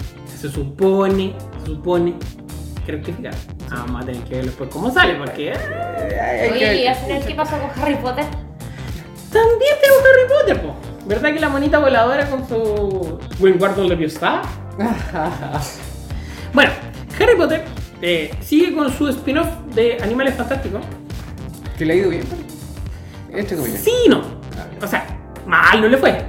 Se 0.41 0.49
supone, 0.49 1.35
se 1.61 1.67
supone 1.67 2.15
que 2.85 2.93
rectificar. 2.93 3.35
Ah, 3.71 3.85
Vamos 3.87 4.03
a 4.03 4.07
tener 4.07 4.23
que 4.25 4.35
ver 4.37 4.45
después 4.47 4.71
cómo 4.71 4.91
sale, 4.91 5.15
porque 5.15 5.53
eh, 5.53 6.51
Oye, 6.53 6.83
y 6.83 6.87
al 6.87 6.95
final, 6.97 7.25
¿qué 7.27 7.35
pasó 7.35 7.57
con 7.59 7.83
Harry 7.83 7.97
Potter? 7.97 8.25
también 9.33 9.75
tengo 9.83 9.97
Harry 10.01 10.29
Potter, 10.29 10.62
po. 10.62 10.75
¿Verdad 11.07 11.33
que 11.33 11.41
la 11.41 11.49
monita 11.49 11.79
voladora 11.79 12.29
con 12.29 12.47
su 12.49 13.19
Wingardium 13.41 13.89
Leviosa? 13.89 14.43
Bueno, 16.53 16.71
Harry 17.19 17.35
Potter 17.37 17.65
eh, 18.03 18.31
sigue 18.43 18.75
con 18.75 18.93
su 18.93 19.09
spin-off 19.09 19.49
de 19.75 19.97
Animales 20.03 20.35
Fantásticos. 20.35 20.83
que 21.79 21.85
le 21.87 21.95
ha 21.95 21.97
ido 21.97 22.11
bien. 22.11 22.25
Entre 23.31 23.57
comillas. 23.57 23.81
Sí 23.81 23.91
y 24.07 24.09
no. 24.11 24.23
O 24.83 24.87
sea, 24.87 25.07
mal 25.47 25.81
no 25.81 25.89
le 25.89 25.97
fue. 25.97 26.23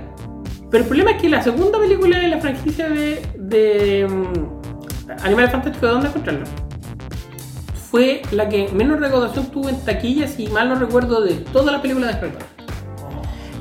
Pero 0.71 0.83
el 0.83 0.87
problema 0.87 1.11
es 1.11 1.21
que 1.21 1.29
la 1.29 1.41
segunda 1.41 1.77
película 1.77 2.17
de 2.19 2.27
la 2.29 2.39
franquicia 2.39 2.87
de, 2.89 3.21
de 3.37 4.07
mm, 4.07 4.61
Animales 5.23 5.51
Fantásticos, 5.51 5.81
¿de 5.81 5.93
dónde 5.93 6.07
encontrarlo? 6.07 6.45
Fue 7.91 8.21
la 8.31 8.49
que 8.49 8.69
menos 8.69 8.99
recaudación 8.99 9.47
tuvo 9.47 9.69
en 9.69 9.79
taquillas 9.83 10.39
y 10.39 10.47
mal 10.47 10.69
no 10.69 10.75
recuerdo 10.75 11.21
de 11.21 11.35
todas 11.35 11.71
las 11.71 11.81
películas 11.81 12.19
de 12.19 12.27
Potter. 12.27 12.45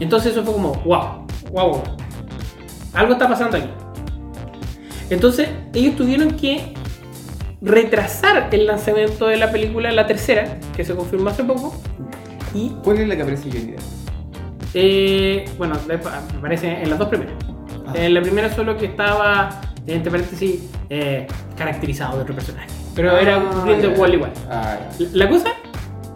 Entonces 0.01 0.33
eso 0.33 0.43
fue 0.43 0.55
como, 0.55 0.73
wow, 0.85 1.27
wow, 1.51 1.71
wow. 1.71 1.83
Algo 2.95 3.13
está 3.13 3.29
pasando 3.29 3.57
aquí. 3.57 3.69
Entonces 5.11 5.49
ellos 5.75 5.97
tuvieron 5.97 6.31
que 6.33 6.75
retrasar 7.61 8.49
el 8.51 8.67
lanzamiento 8.67 9.27
de 9.27 9.37
la 9.37 9.53
película, 9.53 9.93
la 9.93 10.07
tercera, 10.07 10.59
que 10.75 10.85
se 10.85 10.95
confirmó 10.95 11.31
hace 11.31 11.45
poco. 11.45 11.75
Y 12.55 12.71
¿Cuál 12.83 12.99
es 12.99 13.09
la 13.09 13.17
que 13.17 13.23
aparece 13.23 13.51
Johnny 13.51 13.75
eh, 14.75 15.45
bueno, 15.59 15.75
aparece 16.39 16.83
en 16.83 16.89
las 16.89 16.99
dos 16.99 17.09
primeras. 17.09 17.35
Ah. 17.87 17.93
En 17.95 18.15
la 18.15 18.23
primera 18.23 18.55
solo 18.55 18.77
que 18.79 18.87
estaba, 18.87 19.61
entre 19.87 20.11
paréntesis, 20.11 20.61
eh, 20.91 21.27
caracterizado 21.57 22.17
de 22.17 22.23
otro 22.23 22.35
personaje. 22.35 22.69
Pero 22.95 23.17
era 23.17 23.37
Ah, 23.37 23.63
Grindelwald 23.65 24.11
ya. 24.13 24.17
igual. 24.17 24.33
Ah. 24.51 24.79
La 25.13 25.29
cosa 25.29 25.49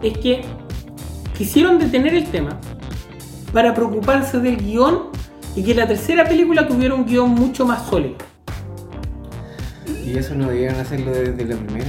es 0.01 0.17
que 0.17 0.41
quisieron 1.37 1.79
detener 1.79 2.13
el 2.13 2.25
tema 2.27 2.57
para 3.53 3.73
preocuparse 3.73 4.39
del 4.39 4.57
guion 4.57 5.03
y 5.55 5.63
que 5.63 5.73
la 5.73 5.87
tercera 5.87 6.23
película 6.25 6.67
tuviera 6.67 6.93
un 6.95 7.05
guion 7.05 7.29
mucho 7.31 7.65
más 7.65 7.87
sólido. 7.87 8.15
Y 10.05 10.17
eso 10.17 10.35
no 10.35 10.47
debieron 10.47 10.79
hacerlo 10.79 11.11
desde 11.11 11.45
la 11.45 11.55
primera. 11.57 11.85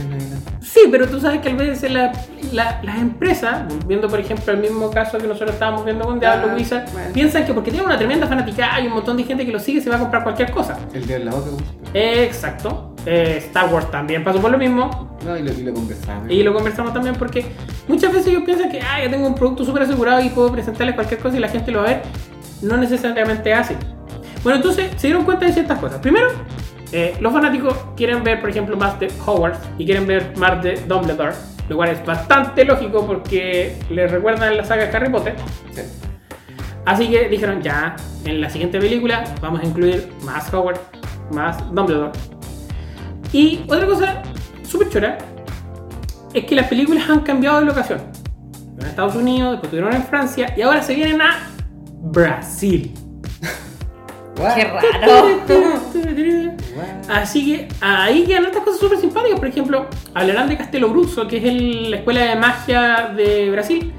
Sí, 0.81 0.89
pero 0.91 1.09
tú 1.09 1.19
sabes 1.21 1.41
que 1.41 1.49
a 1.51 1.55
veces 1.55 1.91
la- 1.91 2.13
la- 2.53 2.81
las 2.83 2.99
empresas, 2.99 3.63
viendo 3.87 4.09
por 4.09 4.21
ejemplo 4.21 4.53
el 4.53 4.61
mismo 4.61 4.91
caso 4.91 5.19
que 5.19 5.27
nosotros 5.27 5.53
estábamos 5.53 5.85
viendo 5.85 6.05
con 6.05 6.21
Diablo 6.21 6.49
Ah, 6.53 6.55
Wizard, 6.55 6.89
bueno. 6.93 7.13
piensan 7.13 7.45
que 7.45 7.53
porque 7.53 7.71
tiene 7.71 7.85
una 7.85 7.97
tremenda 7.99 8.27
fanática 8.27 8.81
y 8.81 8.87
un 8.87 8.93
montón 8.95 9.17
de 9.17 9.25
gente 9.25 9.45
que 9.45 9.51
lo 9.53 9.59
sigue, 9.59 9.81
se 9.81 9.91
va 9.91 9.97
a 9.97 9.99
comprar 9.99 10.23
cualquier 10.23 10.51
cosa. 10.53 10.79
El 10.95 11.07
de 11.07 11.19
la 11.19 11.33
boca. 11.33 11.49
Exacto. 11.95 12.95
Eh, 13.07 13.37
Star 13.47 13.73
Wars 13.73 13.91
también 13.91 14.23
pasó 14.23 14.41
por 14.41 14.51
lo 14.51 14.59
mismo. 14.59 15.17
No, 15.25 15.37
y 15.37 15.43
lo, 15.43 15.53
y 15.53 15.63
lo 15.63 15.75
conversamos. 15.75 16.31
Y 16.31 16.43
lo 16.43 16.55
conversamos 16.55 16.93
también 16.93 17.17
porque 17.17 17.45
muchas 17.89 18.13
veces 18.13 18.29
ellos 18.29 18.43
piensan 18.45 18.71
que 18.71 18.81
ah, 18.81 19.03
yo 19.03 19.11
tengo 19.11 19.27
un 19.27 19.35
producto 19.35 19.65
súper 19.65 19.83
asegurado 19.83 20.21
y 20.21 20.29
puedo 20.29 20.53
presentarles 20.53 20.95
cualquier 20.95 21.21
cosa 21.21 21.37
y 21.37 21.41
la 21.41 21.49
gente 21.49 21.73
lo 21.73 21.81
va 21.81 21.85
a 21.87 21.89
ver. 21.89 22.03
No 22.63 22.77
necesariamente 22.77 23.53
así. 23.55 23.75
Bueno, 24.45 24.57
entonces 24.59 24.91
se 24.97 25.09
dieron 25.09 25.25
cuenta 25.25 25.47
de 25.47 25.53
ciertas 25.53 25.79
cosas. 25.79 25.99
Primero, 25.99 26.29
eh, 26.93 27.17
los 27.21 27.33
fanáticos 27.33 27.77
quieren 27.97 28.25
ver, 28.25 28.41
por 28.41 28.51
ejemplo, 28.51 28.77
más 28.77 28.99
de 28.99 29.09
Hogwarts 29.27 29.59
y 29.77 29.85
quieren 29.85 30.07
ver 30.07 30.33
más 30.37 30.63
de 30.63 30.77
Dumbledore, 30.87 31.35
lo 31.69 31.77
cual 31.77 31.91
es 31.91 32.05
bastante 32.05 32.65
lógico 32.65 33.07
porque 33.07 33.79
les 33.91 34.11
recuerdan 34.11 34.57
la 34.57 34.65
saga 34.65 34.87
de 34.87 34.97
Harry 34.97 35.11
Potter. 35.11 35.37
Sí. 35.73 35.83
Así 36.87 37.11
que 37.11 37.29
dijeron, 37.29 37.61
ya, 37.61 37.97
en 38.25 38.41
la 38.41 38.49
siguiente 38.49 38.79
película 38.79 39.25
vamos 39.43 39.61
a 39.61 39.67
incluir 39.67 40.09
más 40.25 40.53
Howard, 40.53 40.81
más 41.31 41.59
Dumbledore. 41.75 42.13
Y 43.33 43.61
otra 43.69 43.87
cosa 43.87 44.23
súper 44.63 44.89
chora 44.89 45.19
es 46.33 46.45
que 46.45 46.55
las 46.55 46.69
películas 46.69 47.09
han 47.11 47.21
cambiado 47.21 47.61
de 47.61 47.67
locación. 47.67 48.01
Estuvieron 48.01 48.81
en 48.81 48.87
Estados 48.87 49.17
Unidos, 49.17 49.51
después 49.53 49.65
estuvieron 49.65 49.95
en 49.95 50.03
Francia 50.05 50.55
y 50.57 50.63
ahora 50.63 50.83
se 50.83 50.95
vienen 50.95 51.21
a 51.21 51.51
Brasil. 52.01 52.95
Qué 54.55 54.65
raro. 54.65 56.55
Así 57.09 57.45
que 57.47 57.69
ahí 57.81 58.25
quedan 58.25 58.47
otras 58.47 58.65
cosas 58.65 58.81
súper 58.81 58.99
simpáticas. 58.99 59.39
Por 59.39 59.49
ejemplo, 59.49 59.87
hablarán 60.15 60.49
de 60.49 60.57
Castelo 60.57 60.89
Bruxo, 60.91 61.27
que 61.27 61.39
es 61.39 61.45
el- 61.45 61.91
la 61.91 61.97
escuela 61.99 62.21
de 62.23 62.37
magia 62.37 63.13
de 63.17 63.51
Brasil. 63.51 63.93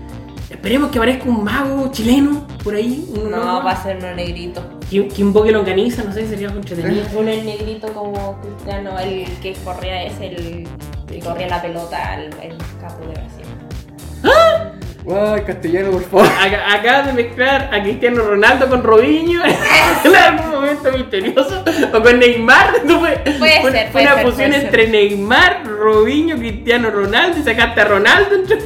Esperemos 0.50 0.90
que 0.92 0.98
aparezca 0.98 1.30
un 1.30 1.44
mago 1.44 1.92
chileno 1.92 2.46
por 2.64 2.74
ahí. 2.76 3.06
un 3.16 3.30
No, 3.32 3.64
va 3.64 3.72
a 3.72 3.84
ser 3.84 3.98
uno 3.98 4.14
negrito. 4.16 4.64
que, 4.90 5.08
que 5.08 5.22
invoque 5.22 5.52
longaniza, 5.52 6.04
no 6.04 6.12
sé 6.12 6.24
si 6.24 6.30
sería 6.30 6.48
entretenido. 6.50 7.06
Uno 7.20 7.30
es 7.30 7.44
negrito 7.46 7.88
como 7.94 8.40
Cristiano, 8.42 8.98
el 9.00 9.26
que 9.40 9.54
corría 9.64 10.04
es 10.06 10.20
el 10.20 10.68
que 11.08 11.20
corría 11.20 11.48
la 11.48 11.62
pelota, 11.62 12.16
el, 12.16 12.34
el 12.42 12.58
capo 12.82 13.06
de 13.06 13.12
Brasil. 13.14 13.46
Ay, 15.08 15.42
castellano, 15.42 15.92
por 15.92 16.04
favor. 16.04 16.28
Ac- 16.28 16.80
Acabas 16.80 17.06
de 17.08 17.14
mezclar 17.14 17.70
a 17.74 17.82
Cristiano 17.82 18.22
Ronaldo 18.22 18.68
con 18.70 18.84
Robinho 18.84 19.42
en 20.04 20.16
algún 20.16 20.52
momento 20.52 20.92
misterioso. 20.92 21.64
O 21.94 22.02
con 22.04 22.20
Neymar. 22.20 22.74
No 22.86 23.00
fue, 23.00 23.18
Puede 23.40 23.62
fue- 23.62 23.72
ser, 23.72 23.90
fue 23.92 24.02
una 24.04 24.16
ser, 24.16 24.24
fusión 24.26 24.54
entre 24.54 24.88
Neymar, 24.88 25.64
Robinho, 25.66 26.36
Cristiano 26.38 26.92
Ronaldo 26.92 27.40
y 27.40 27.44
sacaste 27.44 27.82
a 27.82 27.86
Ronaldo. 27.86 28.36
entre- 28.36 28.58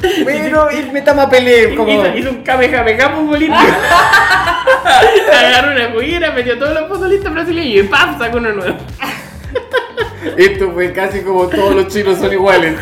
Pero 0.24 0.68
y 0.70 0.90
metamos 0.92 1.24
a 1.26 1.30
Pelé, 1.30 1.74
como. 1.74 1.90
Hizo, 1.90 2.16
hizo 2.16 2.30
un 2.30 2.42
kamehameha 2.42 3.10
futbolístico. 3.10 3.62
Agarró 5.32 5.72
una 5.72 5.90
juguera, 5.90 6.30
metió 6.32 6.58
todos 6.58 6.74
los 6.74 6.88
futbolistas 6.88 7.32
brasileños 7.32 7.84
y 7.84 7.88
¡pam! 7.88 8.18
sacó 8.18 8.36
uno 8.38 8.52
nuevo. 8.52 8.76
Esto 10.36 10.70
fue 10.72 10.92
casi 10.92 11.20
como 11.22 11.46
todos 11.48 11.74
los 11.74 11.88
chinos 11.88 12.18
son 12.18 12.32
iguales. 12.32 12.74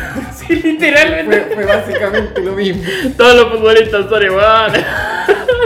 Sí, 0.51 0.61
literalmente. 0.63 1.41
Fue, 1.41 1.55
fue 1.55 1.65
básicamente 1.65 2.41
lo 2.41 2.51
mismo. 2.53 2.83
Todos 3.17 3.35
los 3.35 3.49
futbolistas 3.53 4.09
son 4.09 4.23
iguales. 4.23 4.83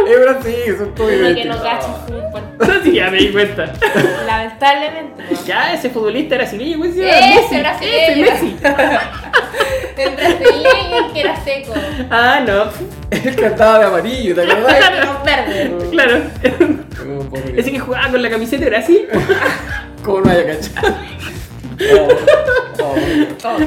Es 0.08 0.22
Brasil, 0.22 0.76
son 0.78 0.94
todos 0.94 1.12
Uno 1.12 1.34
que 1.36 1.46
no 1.46 1.56
cacha 1.64 1.88
fútbol. 2.06 2.44
Sí, 2.84 2.92
ya 2.94 3.10
me 3.10 3.18
di 3.18 3.30
cuenta. 3.30 3.74
Lamentablemente. 4.28 5.24
Ya, 5.48 5.74
ese 5.74 5.90
futbolista 5.90 6.36
brasileño, 6.36 6.78
güey, 6.78 6.92
sí, 6.92 7.02
Ese 7.02 7.36
Messi. 7.36 7.60
brasileño. 7.60 8.26
Ese 8.26 8.32
Messi. 8.32 8.58
El 9.98 10.16
brasileño 10.16 11.14
que 11.14 11.20
era 11.22 11.44
seco. 11.44 11.74
Ah, 12.12 12.40
no. 12.46 12.66
Él 13.10 13.36
cantaba 13.36 13.80
de 13.80 13.86
amarillo, 13.86 14.36
¿te 14.36 14.42
acordás? 14.44 14.76
Era 14.78 15.24
verde. 15.26 15.90
Claro. 15.90 16.22
Ese 17.56 17.72
que 17.72 17.80
jugaba 17.80 18.10
con 18.12 18.22
la 18.22 18.30
camiseta 18.30 18.64
de 18.66 18.70
Brasil. 18.70 19.08
¿Cómo 20.04 20.22
no 20.22 20.30
haya 20.32 20.46
cachado? 20.46 20.96
Oh. 21.94 22.08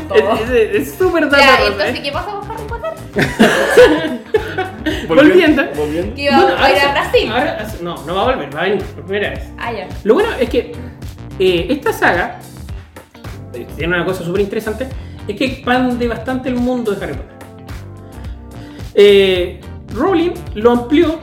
Todo. 0.08 0.34
Es- 0.54 0.94
súper 0.94 1.24
Ya, 1.30 1.36
dato. 1.38 1.66
entonces, 1.68 2.00
¿qué 2.00 2.12
pasó 2.12 2.40
con 2.40 2.50
Harry 2.50 2.64
Potter? 2.64 2.92
Volviendo. 5.08 5.62
Volviendo. 5.76 6.14
Que 6.14 6.22
iba 6.22 6.36
a 6.36 6.70
ir 6.70 6.78
a 6.78 6.88
ahora- 6.88 6.92
Brasil. 6.92 7.30
ahora- 7.30 7.66
no, 7.82 8.04
no 8.04 8.14
va 8.14 8.22
a 8.22 8.24
volver, 8.34 8.54
va 8.54 8.60
a 8.60 8.64
venir 8.64 8.82
por 8.84 9.04
primera 9.04 9.30
vez. 9.30 9.48
Ah, 9.58 9.72
ya. 9.72 9.88
Lo 10.04 10.14
bueno 10.14 10.30
es 10.38 10.48
que 10.48 10.72
eh, 11.38 11.66
esta 11.70 11.92
saga 11.92 12.38
eh, 13.54 13.66
tiene 13.76 13.94
una 13.94 14.04
cosa 14.04 14.24
súper 14.24 14.40
interesante, 14.42 14.88
es 15.26 15.36
que 15.36 15.44
expande 15.44 16.08
bastante 16.08 16.48
el 16.48 16.56
mundo 16.56 16.92
de 16.92 17.04
Harry 17.04 17.14
Potter. 17.14 17.36
Eh, 18.94 19.60
Rowling 19.94 20.32
lo 20.54 20.70
amplió 20.72 21.20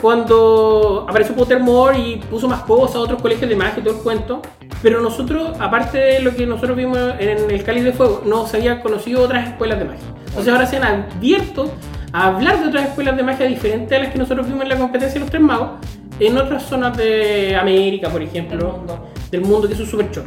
cuando 0.00 1.06
apareció 1.08 1.34
Pottermore 1.34 1.98
y 1.98 2.16
puso 2.16 2.48
más 2.48 2.62
cosas, 2.62 2.96
otros 2.96 3.20
colegios 3.22 3.48
de 3.48 3.54
magia 3.56 3.78
y 3.78 3.82
todo 3.82 3.94
el 3.96 4.00
cuento. 4.02 4.42
Pero 4.82 5.00
nosotros, 5.00 5.56
aparte 5.60 5.98
de 5.98 6.20
lo 6.20 6.34
que 6.34 6.44
nosotros 6.46 6.76
vimos 6.76 6.98
en 7.20 7.50
el 7.50 7.62
Cáliz 7.64 7.84
de 7.84 7.92
Fuego, 7.92 8.22
no 8.26 8.46
se 8.46 8.56
habían 8.56 8.80
conocido 8.80 9.22
otras 9.22 9.48
escuelas 9.48 9.78
de 9.78 9.84
magia. 9.84 10.02
Entonces 10.26 10.52
ahora 10.52 10.66
se 10.66 10.76
han 10.78 10.84
abierto 11.16 11.72
a 12.12 12.26
hablar 12.26 12.60
de 12.60 12.68
otras 12.68 12.88
escuelas 12.88 13.16
de 13.16 13.22
magia 13.22 13.46
diferentes 13.46 13.96
a 13.96 14.02
las 14.02 14.12
que 14.12 14.18
nosotros 14.18 14.46
vimos 14.46 14.62
en 14.64 14.68
la 14.70 14.76
competencia 14.76 15.14
de 15.14 15.20
los 15.20 15.30
tres 15.30 15.42
magos, 15.42 15.70
en 16.18 16.36
otras 16.36 16.64
zonas 16.64 16.96
de 16.96 17.54
América, 17.56 18.08
por 18.10 18.22
ejemplo, 18.22 18.58
Del 18.58 18.66
mundo. 18.76 19.08
del 19.30 19.40
mundo, 19.42 19.68
que 19.68 19.74
eso 19.74 19.84
es 19.84 19.90
súper 19.90 20.10
choro. 20.10 20.26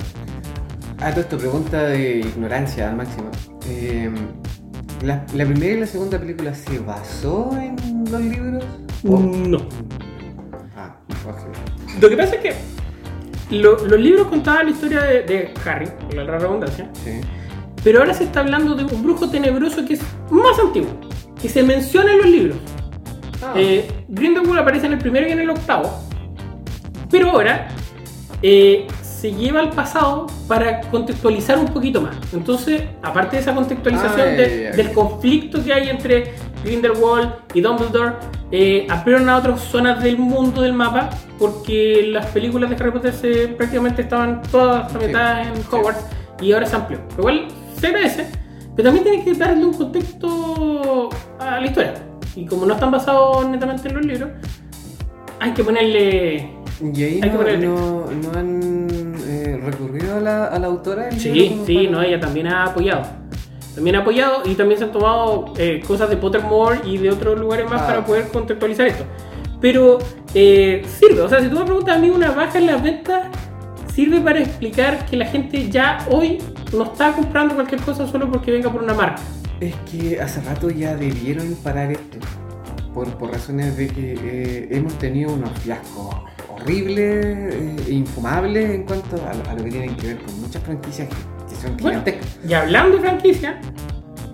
Ah, 1.01 1.11
todo 1.11 1.21
esto, 1.21 1.37
pregunta 1.37 1.83
de 1.83 2.19
ignorancia 2.19 2.89
al 2.89 2.95
máximo. 2.95 3.25
Eh, 3.69 4.09
¿la, 5.03 5.25
¿La 5.35 5.45
primera 5.45 5.73
y 5.73 5.79
la 5.81 5.85
segunda 5.85 6.17
película 6.17 6.53
se 6.55 6.79
basó 6.79 7.51
en 7.61 7.75
los 8.09 8.21
libros? 8.21 8.63
¿O- 9.07 9.19
No. 9.19 9.57
Ah, 10.77 10.95
ok. 11.27 12.01
Lo 12.01 12.09
que 12.09 12.17
pasa 12.17 12.35
es 12.35 12.41
que 12.41 12.53
lo- 13.51 13.85
los 13.85 13.99
libros 13.99 14.27
contaban 14.27 14.65
la 14.65 14.71
historia 14.71 15.01
de, 15.01 15.21
de 15.23 15.53
Harry, 15.65 15.87
por 15.87 16.13
la 16.15 16.23
redundancia, 16.37 16.89
Sí. 17.03 17.21
pero 17.83 17.99
ahora 17.99 18.13
se 18.13 18.23
está 18.25 18.39
hablando 18.41 18.75
de 18.75 18.83
un 18.83 19.03
brujo 19.03 19.29
tenebroso 19.29 19.85
que 19.85 19.93
es 19.95 20.01
más 20.29 20.57
antiguo, 20.59 20.89
que 21.41 21.49
se 21.49 21.63
menciona 21.63 22.11
en 22.13 22.17
los 22.17 22.27
libros. 22.27 22.57
Ah, 23.43 23.53
Eh, 23.55 23.87
Grindelwald 24.07 24.59
aparece 24.59 24.87
en 24.87 24.93
el 24.93 24.99
primero 24.99 25.27
y 25.27 25.31
en 25.31 25.39
el 25.39 25.49
octavo, 25.49 25.89
pero 27.11 27.29
ahora 27.31 27.67
eh, 28.41 28.87
se 29.01 29.31
lleva 29.33 29.59
al 29.59 29.69
pasado 29.71 30.27
para 30.47 30.81
contextualizar 30.81 31.57
un 31.57 31.67
poquito 31.67 32.01
más. 32.01 32.15
Entonces, 32.33 32.83
aparte 33.01 33.37
de 33.37 33.41
esa 33.41 33.55
contextualización 33.55 34.21
Ah, 34.29 34.31
de- 34.31 34.71
del 34.71 34.91
conflicto 34.91 35.63
que 35.63 35.73
hay 35.73 35.89
entre 35.89 36.33
Grindelwald 36.65 37.29
y 37.53 37.61
Dumbledore, 37.61 38.13
eh, 38.51 38.85
ampliaron 38.89 39.29
a 39.29 39.37
otras 39.37 39.61
zonas 39.61 40.03
del 40.03 40.17
mundo 40.17 40.61
del 40.61 40.73
mapa, 40.73 41.09
porque 41.39 42.07
las 42.11 42.25
películas 42.27 42.69
de 42.69 42.75
Harry 42.77 42.91
Potter 42.91 43.13
se, 43.13 43.47
prácticamente 43.49 44.01
estaban 44.01 44.41
todas 44.51 44.91
ambientadas 44.93 45.47
en 45.47 45.55
sí. 45.55 45.61
Hogwarts 45.71 46.05
y 46.41 46.51
ahora 46.53 46.65
se 46.65 46.75
amplió. 46.75 46.99
Lo 47.17 47.23
cual 47.23 47.47
se 47.79 47.87
agradece, 47.87 48.27
pero 48.75 48.89
también 48.89 49.03
tiene 49.05 49.23
que 49.23 49.33
darle 49.33 49.65
un 49.65 49.73
contexto 49.73 51.09
a 51.39 51.59
la 51.59 51.65
historia. 51.65 51.93
Y 52.35 52.45
como 52.45 52.65
no 52.65 52.73
están 52.73 52.91
basados 52.91 53.47
netamente 53.47 53.87
en 53.87 53.95
los 53.95 54.05
libros, 54.05 54.29
hay 55.39 55.51
que 55.53 55.63
ponerle. 55.63 56.49
¿Y 56.81 57.03
ahí 57.03 57.13
Hay 57.15 57.21
que 57.21 57.29
no, 57.29 57.37
ponerle 57.37 57.67
no, 57.67 58.05
no 58.11 58.37
han 58.39 59.15
eh, 59.27 59.61
recurrido 59.63 60.17
a 60.17 60.19
la, 60.19 60.45
a 60.47 60.59
la 60.59 60.67
autora? 60.67 61.09
Sí, 61.11 61.61
sí, 61.65 61.75
para- 61.77 61.89
no, 61.91 62.01
ella 62.01 62.19
también 62.19 62.47
ha 62.47 62.65
apoyado. 62.65 63.03
También 63.75 63.97
ha 63.97 63.99
apoyado 63.99 64.41
y 64.45 64.55
también 64.55 64.79
se 64.79 64.85
han 64.85 64.91
tomado 64.91 65.53
eh, 65.57 65.83
cosas 65.85 66.09
de 66.09 66.17
Pottermore 66.17 66.79
y 66.85 66.97
de 66.97 67.09
otros 67.11 67.37
lugares 67.39 67.69
más 67.69 67.81
Ah. 67.81 67.87
para 67.87 68.05
poder 68.05 68.29
contextualizar 68.29 68.87
esto. 68.87 69.03
Pero 69.61 69.99
eh, 70.33 70.83
sirve, 70.99 71.21
o 71.21 71.29
sea, 71.29 71.41
si 71.41 71.49
tú 71.49 71.59
me 71.59 71.65
preguntas 71.65 71.95
a 71.97 71.99
mí 71.99 72.09
una 72.09 72.31
baja 72.31 72.57
en 72.57 72.67
las 72.67 72.81
ventas, 72.81 73.27
sirve 73.93 74.19
para 74.21 74.39
explicar 74.39 75.05
que 75.05 75.17
la 75.17 75.25
gente 75.25 75.69
ya 75.69 76.05
hoy 76.09 76.37
no 76.73 76.83
está 76.83 77.11
comprando 77.13 77.55
cualquier 77.55 77.81
cosa 77.81 78.07
solo 78.07 78.29
porque 78.31 78.51
venga 78.51 78.71
por 78.71 78.81
una 78.83 78.93
marca. 78.93 79.21
Es 79.59 79.73
que 79.91 80.19
hace 80.21 80.41
rato 80.41 80.69
ya 80.69 80.95
debieron 80.95 81.55
parar 81.63 81.91
esto. 81.91 82.17
Por, 82.93 83.07
por 83.17 83.29
razones 83.31 83.75
de 83.75 83.87
que 83.87 84.13
eh, 84.13 84.67
hemos 84.71 84.93
tenido 84.97 85.33
unos 85.33 85.49
fiascos 85.59 86.15
horribles 86.49 87.53
e 87.87 87.91
infumables 87.93 88.69
en 88.71 88.83
cuanto 88.83 89.17
a, 89.25 89.31
a 89.51 89.53
lo 89.55 89.63
que 89.65 89.69
tienen 89.71 89.95
que 89.97 90.07
ver 90.07 90.17
con 90.19 90.39
muchas 90.41 90.63
franquicias 90.63 91.09
que 91.09 91.15
son 91.55 91.77
Bueno, 91.77 91.99
gigantescas. 92.03 92.39
y 92.47 92.53
hablando 92.53 92.97
de 92.97 93.01
franquicia, 93.01 93.59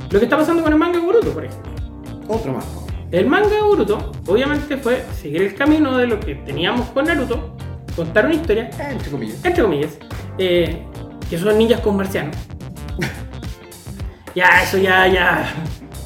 lo 0.10 0.20
que 0.20 0.26
está 0.26 0.38
pasando 0.38 0.64
con 0.64 0.74
el 0.74 0.80
manga 0.80 1.00
de 1.00 1.06
Boruto, 1.06 1.32
por 1.32 1.46
ejemplo. 1.46 1.72
Otro 2.28 2.54
más. 2.54 2.66
po. 2.66 2.86
El 3.12 3.28
manga 3.28 3.50
de 3.50 3.62
Boruto, 3.62 4.12
obviamente, 4.28 4.78
fue 4.78 5.04
seguir 5.22 5.42
el 5.42 5.56
camino 5.56 5.98
de 5.98 6.08
lo 6.08 6.20
que 6.20 6.36
teníamos 6.36 6.90
con 6.90 7.06
Naruto, 7.06 7.56
contar 7.96 8.26
una 8.26 8.36
historia 8.36 8.70
entre 8.90 9.12
comillas. 9.12 9.44
entre 9.46 9.64
comillas, 9.64 9.98
eh, 10.38 10.84
que 11.30 11.38
son 11.38 11.58
ninjas 11.58 11.82
con 11.82 11.98
marcianos. 11.98 12.36
ya, 14.36 14.64
eso 14.64 14.78
ya, 14.78 15.08
ya. 15.08 15.54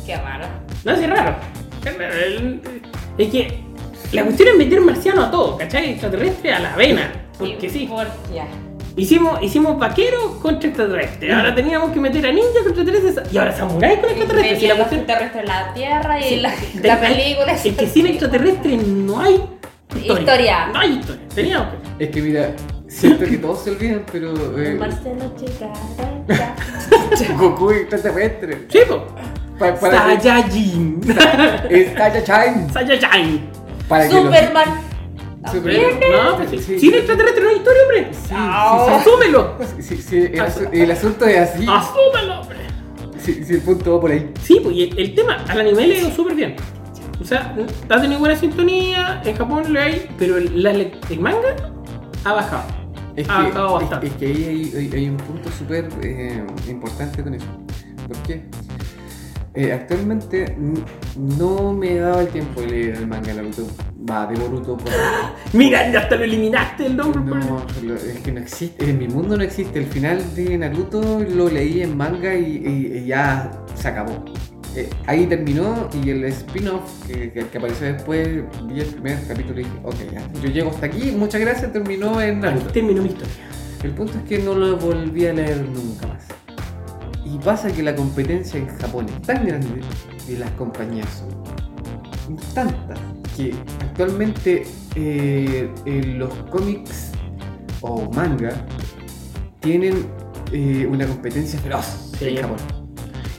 Qué 0.05 0.15
raro. 0.17 0.45
No 0.83 0.91
es 0.91 1.09
raro. 1.09 1.35
Es 1.83 1.97
raro, 1.97 2.59
Es 3.17 3.29
que 3.31 3.63
la 4.11 4.23
cuestión 4.23 4.49
es 4.49 4.57
meter 4.57 4.81
marciano 4.81 5.23
a 5.23 5.31
todo, 5.31 5.57
¿cachai? 5.57 5.91
Extraterrestre 5.91 6.53
a 6.53 6.59
la 6.59 6.75
vena. 6.75 7.11
Porque 7.37 7.69
sí. 7.69 7.85
Por, 7.87 8.07
ya. 8.33 8.47
Hicimos, 8.97 9.43
hicimos 9.43 9.77
vaqueros 9.77 10.37
contra 10.41 10.69
extraterrestres. 10.69 11.33
Ahora 11.33 11.53
teníamos 11.53 11.91
que 11.91 11.99
meter 11.99 12.25
a 12.25 12.31
ninjas 12.31 12.63
contra 12.63 12.83
extraterrestres. 12.83 13.33
Y 13.33 13.37
ahora 13.37 13.51
samuráis 13.55 13.99
con 13.99 14.09
extraterrestres. 14.09 14.63
Y 14.63 14.67
la 14.67 14.75
cuestión. 14.75 14.99
extraterrestres 15.01 15.41
en 15.43 15.47
la 15.49 15.73
Tierra 15.73 16.19
y 16.19 16.23
Sí, 16.23 16.35
la, 16.37 16.49
de- 16.51 16.87
la 16.87 16.99
película. 17.01 17.51
Es 17.53 17.75
que 17.75 17.87
sin 17.87 18.05
extraterrestres 18.07 18.87
no 18.87 19.19
hay 19.19 19.33
historia. 19.95 20.19
Historia. 20.21 20.67
No 20.73 20.79
hay 20.79 20.91
historia. 20.93 21.21
Teníamos 21.35 21.67
que. 21.97 22.05
Es 22.05 22.09
que 22.11 22.21
mira, 22.21 22.49
siento 22.87 23.25
que 23.25 23.37
todos 23.37 23.63
se 23.63 23.71
olvidan, 23.71 24.05
pero. 24.11 24.33
Eh, 24.59 24.77
llegará 25.37 26.23
ya. 26.27 26.55
Goku 27.37 27.71
extraterrestre. 27.71 28.65
Sí, 28.69 28.79
po. 28.87 29.05
Pa- 29.59 29.73
para 29.75 30.15
que- 30.17 30.21
Saiyajin. 30.21 31.01
Es. 31.69 31.91
Para 33.89 34.07
que 34.07 34.13
los- 34.15 34.23
Super- 35.51 35.81
No, 36.11 36.37
pues 36.37 36.49
sí. 36.49 36.57
Sí. 36.59 36.79
Sin 36.79 36.93
extraterrestre 36.93 37.43
no 37.43 37.49
hay 37.49 37.55
historia, 37.57 37.81
hombre. 37.83 38.07
Sí, 38.13 38.29
Ah. 38.33 38.97
Asúmelo. 38.99 39.55
sí, 39.77 39.83
sí, 39.83 39.97
sí, 40.01 40.17
el, 40.17 40.39
asu- 40.39 40.69
el 40.71 40.91
asunto 40.91 41.25
es 41.25 41.37
así. 41.37 41.65
Asúmelo, 41.69 42.41
hombre. 42.41 42.57
Sí, 43.19 43.43
sí, 43.43 43.53
el 43.53 43.61
punto 43.61 43.95
va 43.95 44.01
por 44.01 44.11
ahí. 44.11 44.31
Sí, 44.41 44.59
pues 44.63 44.75
el, 44.77 44.99
el 44.99 45.15
tema 45.15 45.43
al 45.47 45.59
anime 45.59 45.87
le 45.87 45.95
ha 45.95 45.99
ido 46.01 46.11
súper 46.11 46.35
bien. 46.35 46.55
O 47.21 47.23
sea, 47.23 47.55
ha 47.89 48.01
tenido 48.01 48.19
buena 48.19 48.35
sintonía, 48.35 49.21
en 49.25 49.35
Japón 49.35 49.71
le 49.73 49.79
hay, 49.81 50.09
pero 50.17 50.37
el, 50.37 50.61
la- 50.61 50.71
el 50.71 51.19
manga 51.19 51.55
ha 52.23 52.33
bajado. 52.33 52.63
Es 53.15 53.29
ha 53.29 53.43
bajado 53.43 53.77
que, 53.79 53.85
bastante. 53.85 54.07
es, 54.07 54.13
es 54.13 54.17
que 54.19 54.25
ahí 54.25 54.43
hay, 54.43 54.73
hay- 54.91 54.91
hay 54.99 55.09
un 55.09 55.17
punto 55.17 55.49
súper 55.57 55.87
eh, 56.03 56.43
importante 56.67 57.23
con 57.23 57.33
eso. 57.33 57.45
¿Por 58.07 58.17
qué? 58.23 58.43
Eh, 59.55 59.71
actualmente 59.71 60.53
no 61.15 61.73
me 61.73 61.93
he 61.93 61.99
dado 61.99 62.21
el 62.21 62.27
tiempo 62.27 62.61
de 62.61 62.67
leer 62.67 62.95
el 62.95 63.07
manga 63.07 63.27
de 63.27 63.35
Naruto. 63.35 63.67
Va, 64.09 64.27
de 64.27 64.35
Boruto. 64.39 64.77
Por... 64.77 64.91
Mira, 65.53 65.79
hasta 65.97 66.15
lo 66.15 66.23
eliminaste 66.25 66.85
el 66.87 66.97
nombre. 66.97 67.21
No, 67.23 67.65
lo- 67.83 67.95
es 67.95 68.19
que 68.23 68.31
no 68.31 68.39
existe, 68.41 68.89
en 68.89 68.99
mi 68.99 69.07
mundo 69.07 69.37
no 69.37 69.43
existe. 69.43 69.79
El 69.79 69.85
final 69.85 70.21
de 70.35 70.57
Naruto 70.57 71.19
lo 71.21 71.49
leí 71.49 71.81
en 71.81 71.95
manga 71.95 72.35
y, 72.35 72.57
y- 72.57 72.97
y 72.97 73.05
ya 73.05 73.49
se 73.75 73.87
acabó. 73.87 74.25
Eh, 74.75 74.89
ahí 75.07 75.25
terminó 75.25 75.89
y 76.03 76.09
el 76.09 76.25
spin-off 76.25 77.07
que, 77.07 77.31
que- 77.31 77.47
que 77.47 77.57
apareció 77.57 77.87
después, 77.93 78.27
vi 78.67 78.81
el 78.81 78.87
primer 78.87 79.25
capítulo 79.25 79.61
y 79.61 79.63
dije, 79.63 79.75
ok, 79.83 79.95
ya, 80.11 80.41
yo 80.41 80.49
llego 80.49 80.69
hasta 80.69 80.85
aquí, 80.87 81.11
muchas 81.11 81.39
gracias, 81.39 81.71
terminó 81.71 82.19
en 82.21 82.41
Naruto. 82.41 82.67
terminó 82.73 83.01
mi 83.01 83.07
historia. 83.07 83.33
El 83.83 83.91
punto 83.91 84.17
es 84.17 84.23
que 84.25 84.39
no 84.39 84.53
lo 84.53 84.75
volví 84.77 85.25
a 85.27 85.33
leer 85.33 85.61
nunca 85.61 86.07
más. 86.07 86.14
Y 87.35 87.37
pasa 87.39 87.69
que 87.69 87.83
la 87.83 87.93
competencia 87.93 88.57
en 88.57 88.67
Japón 88.77 89.07
es 89.09 89.21
tan 89.23 89.45
grande 89.45 89.81
y 90.29 90.37
las 90.37 90.49
compañías 90.51 91.21
son 92.25 92.37
tantas 92.53 92.97
que 93.35 93.53
actualmente 93.81 94.65
eh, 94.95 95.69
eh, 95.85 96.13
los 96.17 96.33
cómics 96.49 97.11
o 97.81 98.09
manga 98.13 98.53
tienen 99.59 100.05
eh, 100.53 100.87
una 100.89 101.05
competencia 101.05 101.59
feroz 101.59 102.13
Sí. 102.17 102.29
en 102.29 102.37
Japón. 102.37 102.57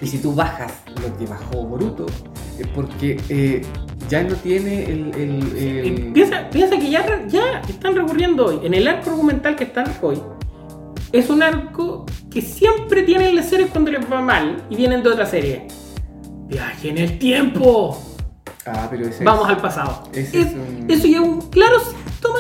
Y 0.03 0.07
si 0.07 0.19
tú 0.19 0.35
bajas 0.35 0.75
lo 1.03 1.17
que 1.17 1.25
bajó 1.25 1.63
Boruto, 1.65 2.05
es 2.59 2.67
porque 2.75 3.65
ya 4.11 4.23
no 4.25 4.35
tiene 4.37 4.85
el... 4.85 5.15
el- 5.15 6.13
piensa, 6.13 6.51
piensa 6.51 6.79
que 6.79 6.91
ya, 6.91 7.27
ya 7.29 7.63
están 7.67 7.95
recurriendo 7.97 8.45
hoy, 8.45 8.61
en 8.67 8.75
el 8.75 8.87
arco 8.89 9.09
argumental 9.11 9.57
que 9.57 9.65
están 9.65 9.87
hoy, 10.03 10.21
es 11.13 11.31
un 11.31 11.43
arco 11.43 12.05
que 12.37 12.43
siempre 12.43 13.03
tienen 13.03 13.35
las 13.35 13.49
series 13.49 13.71
cuando 13.71 13.91
les 13.91 14.13
va 14.13 14.21
mal 14.21 14.63
y 14.69 14.77
vienen 14.77 15.03
de 15.03 15.09
otra 15.09 15.25
serie. 15.25 15.67
Viaje 16.49 16.91
en 16.91 16.99
el 16.99 17.19
tiempo. 17.19 17.99
Ah, 18.67 18.89
pero 18.91 19.07
ese 19.07 19.25
Vamos 19.25 19.45
es- 19.49 19.55
al 19.55 19.63
pasado. 19.63 20.03
ese 20.13 20.41
Es- 20.41 20.47
es 20.49 20.53
un- 20.55 20.85
Eso 20.91 21.07
ya 21.07 21.17
es 21.17 21.23
un 21.23 21.41
claro 21.49 21.77
síntoma 21.81 22.39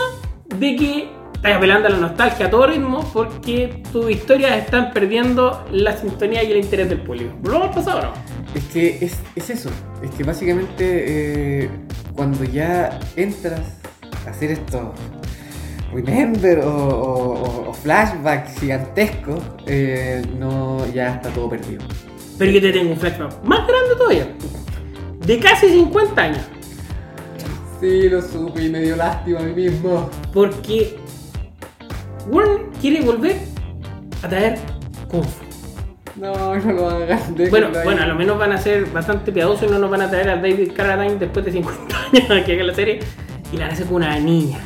de 0.54 0.76
que 0.76 1.08
estás 1.34 1.56
apelando 1.56 1.88
a 1.88 1.92
la 1.92 1.96
nostalgia 1.96 2.44
a 2.44 2.50
todo 2.50 2.66
ritmo 2.66 3.08
porque 3.14 3.82
tus 3.90 4.10
historias 4.10 4.58
están 4.58 4.92
perdiendo 4.92 5.64
la 5.72 5.96
sintonía 5.96 6.44
y 6.44 6.52
el 6.52 6.58
interés 6.58 6.90
del 6.90 7.00
público. 7.00 7.32
Al 7.50 7.70
pasado, 7.70 8.02
¿no? 8.02 8.12
Es 8.54 8.64
que 8.64 8.98
es, 9.00 9.16
es 9.34 9.48
eso, 9.48 9.70
es 10.02 10.10
que 10.10 10.24
básicamente 10.24 11.62
eh, 11.64 11.70
cuando 12.14 12.44
ya 12.44 13.00
entras 13.16 13.60
a 14.26 14.30
hacer 14.30 14.50
estos 14.50 14.90
remember 16.02 16.60
o, 16.60 16.68
o- 16.68 17.42
o- 17.42 17.70
o 17.70 17.72
flashbacks 17.72 18.58
gigantescos, 18.60 19.42
eh, 19.66 20.24
no, 20.38 20.86
ya 20.92 21.14
está 21.16 21.30
todo 21.30 21.48
perdido. 21.50 21.82
Pero 22.38 22.50
yo 22.52 22.60
te 22.60 22.72
tengo 22.72 22.90
un 22.92 22.96
flashback 22.98 23.42
más 23.44 23.66
grande 23.66 23.94
todavía. 23.96 24.28
De 25.26 25.38
casi 25.38 25.68
50 25.70 26.22
años. 26.22 26.42
Sí, 27.80 28.08
lo 28.08 28.22
supe 28.22 28.64
y 28.64 28.68
me 28.70 28.80
dio 28.80 28.96
lástima 28.96 29.40
a 29.40 29.42
mí 29.42 29.52
mismo. 29.52 30.08
Porque 30.32 30.96
Warren 32.30 32.70
quiere 32.80 33.00
volver 33.04 33.36
a 34.22 34.28
traer 34.28 34.58
Kung 35.08 35.24
Fu. 35.24 35.44
No, 36.20 36.32
no 36.56 36.72
lo 36.72 36.98
déjenlo 37.00 37.50
Bueno, 37.50 37.68
bueno, 37.84 38.02
a 38.02 38.06
lo 38.06 38.14
menos 38.14 38.38
van 38.38 38.52
a 38.52 38.58
ser 38.58 38.86
bastante 38.86 39.30
piadosos 39.32 39.68
y 39.68 39.72
no 39.72 39.78
nos 39.78 39.90
van 39.90 40.00
a 40.02 40.08
traer 40.10 40.30
a 40.30 40.36
David 40.36 40.72
Carradine 40.74 41.16
después 41.16 41.44
de 41.44 41.52
50 41.52 41.94
años 42.30 42.44
que 42.46 42.52
haga 42.54 42.64
la 42.64 42.74
serie. 42.74 43.00
Y 43.52 43.56
la 43.58 43.64
van 43.66 43.74
hacer 43.74 43.86
con 43.86 43.96
una 43.96 44.18
niña, 44.18 44.58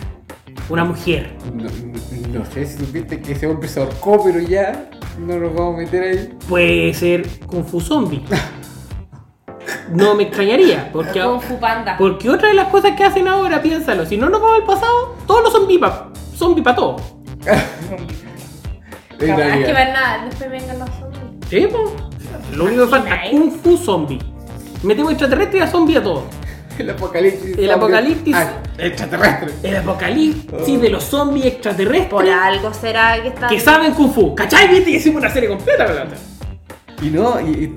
una 0.70 0.84
mujer. 0.84 1.36
No, 1.54 1.64
no- 1.64 2.38
no 2.38 2.44
sé 2.46 2.64
si 2.66 2.78
supiste 2.78 3.20
que 3.20 3.32
ese 3.32 3.46
hombre 3.46 3.68
se 3.68 3.80
ahorcó, 3.80 4.22
pero 4.24 4.38
ya 4.40 4.88
no 5.18 5.36
nos 5.38 5.52
vamos 5.54 5.74
a 5.74 5.78
meter 5.78 6.02
ahí. 6.02 6.38
Puede 6.48 6.94
ser 6.94 7.26
Kung 7.46 7.64
Fu 7.64 7.80
Zombie. 7.80 8.22
No 9.92 10.14
me 10.14 10.22
extrañaría, 10.24 10.88
porque, 10.92 11.20
Kung 11.20 11.40
Fu 11.40 11.58
Panda. 11.58 11.96
porque 11.98 12.30
otra 12.30 12.48
de 12.48 12.54
las 12.54 12.68
cosas 12.68 12.92
que 12.96 13.04
hacen 13.04 13.26
ahora, 13.28 13.60
piénsalo, 13.60 14.06
si 14.06 14.16
no 14.16 14.28
nos 14.30 14.40
vamos 14.40 14.60
al 14.60 14.66
pasado, 14.66 15.16
todos 15.26 15.42
los 15.44 15.52
zombies 15.52 15.80
para 15.80 16.08
zombie 16.36 16.62
pa 16.62 16.74
todo. 16.74 16.96
Capaz 19.18 19.18
que 19.18 19.72
ver 19.72 19.92
nada, 19.92 20.24
después 20.24 20.50
vengan 20.50 20.78
los 20.78 20.88
zombies. 20.90 21.20
¿Sí, 21.48 21.66
po? 21.66 21.92
Lo 22.56 22.64
único 22.64 22.84
que 22.84 22.90
falta 22.90 23.16
es 23.24 23.30
Kung 23.32 23.50
Fu 23.52 23.76
Zombie. 23.76 24.18
Metemos 24.82 25.12
extraterrestre 25.12 25.58
y 25.58 25.62
a 25.62 25.66
zombie 25.66 25.96
a 25.98 26.02
todo. 26.02 26.24
El 26.80 26.90
apocalipsis. 26.90 27.58
El 27.58 27.70
apocalipsis. 27.70 28.34
Ah, 28.36 28.52
extraterrestre. 28.78 29.50
El 29.62 29.76
apocalipsis 29.76 30.80
de 30.80 30.88
los 30.90 31.04
zombies 31.04 31.46
extraterrestres 31.46 32.08
Por 32.08 32.28
algo 32.28 32.72
será 32.74 33.20
que 33.22 33.28
está. 33.28 33.48
que 33.48 33.60
saben 33.60 33.92
Kung 33.94 34.12
Fu. 34.12 34.34
¿Cachai? 34.34 34.68
Viste 34.68 34.90
que 34.90 34.96
hicimos 34.96 35.20
una 35.22 35.30
serie 35.30 35.48
completa, 35.48 35.86
¿verdad? 35.86 36.08
Y 37.02 37.06
no, 37.10 37.40
y, 37.40 37.76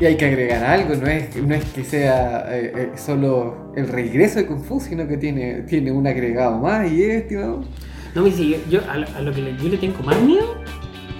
y- 0.00 0.04
hay 0.06 0.16
que 0.16 0.24
agregar 0.24 0.64
algo, 0.64 0.94
no 0.94 1.06
es, 1.08 1.36
no 1.36 1.54
es 1.54 1.64
que 1.66 1.84
sea 1.84 2.46
eh, 2.48 2.72
eh, 2.74 2.90
solo 2.96 3.72
el 3.76 3.86
regreso 3.88 4.38
de 4.38 4.46
Kung 4.46 4.62
Fu, 4.64 4.80
sino 4.80 5.06
que 5.06 5.16
tiene, 5.18 5.62
tiene 5.68 5.92
un 5.92 6.06
agregado 6.06 6.56
más 6.58 6.90
y 6.90 7.02
es, 7.02 7.22
estimado. 7.22 7.64
No 8.14 8.22
me 8.22 8.32
sigue. 8.32 8.60
Yo 8.70 8.80
a 8.90 8.96
lo, 8.96 9.06
a 9.16 9.20
lo 9.20 9.32
que 9.32 9.42
le- 9.42 9.56
yo 9.56 9.68
le 9.68 9.76
tengo 9.76 10.02
más 10.02 10.18
miedo 10.20 10.59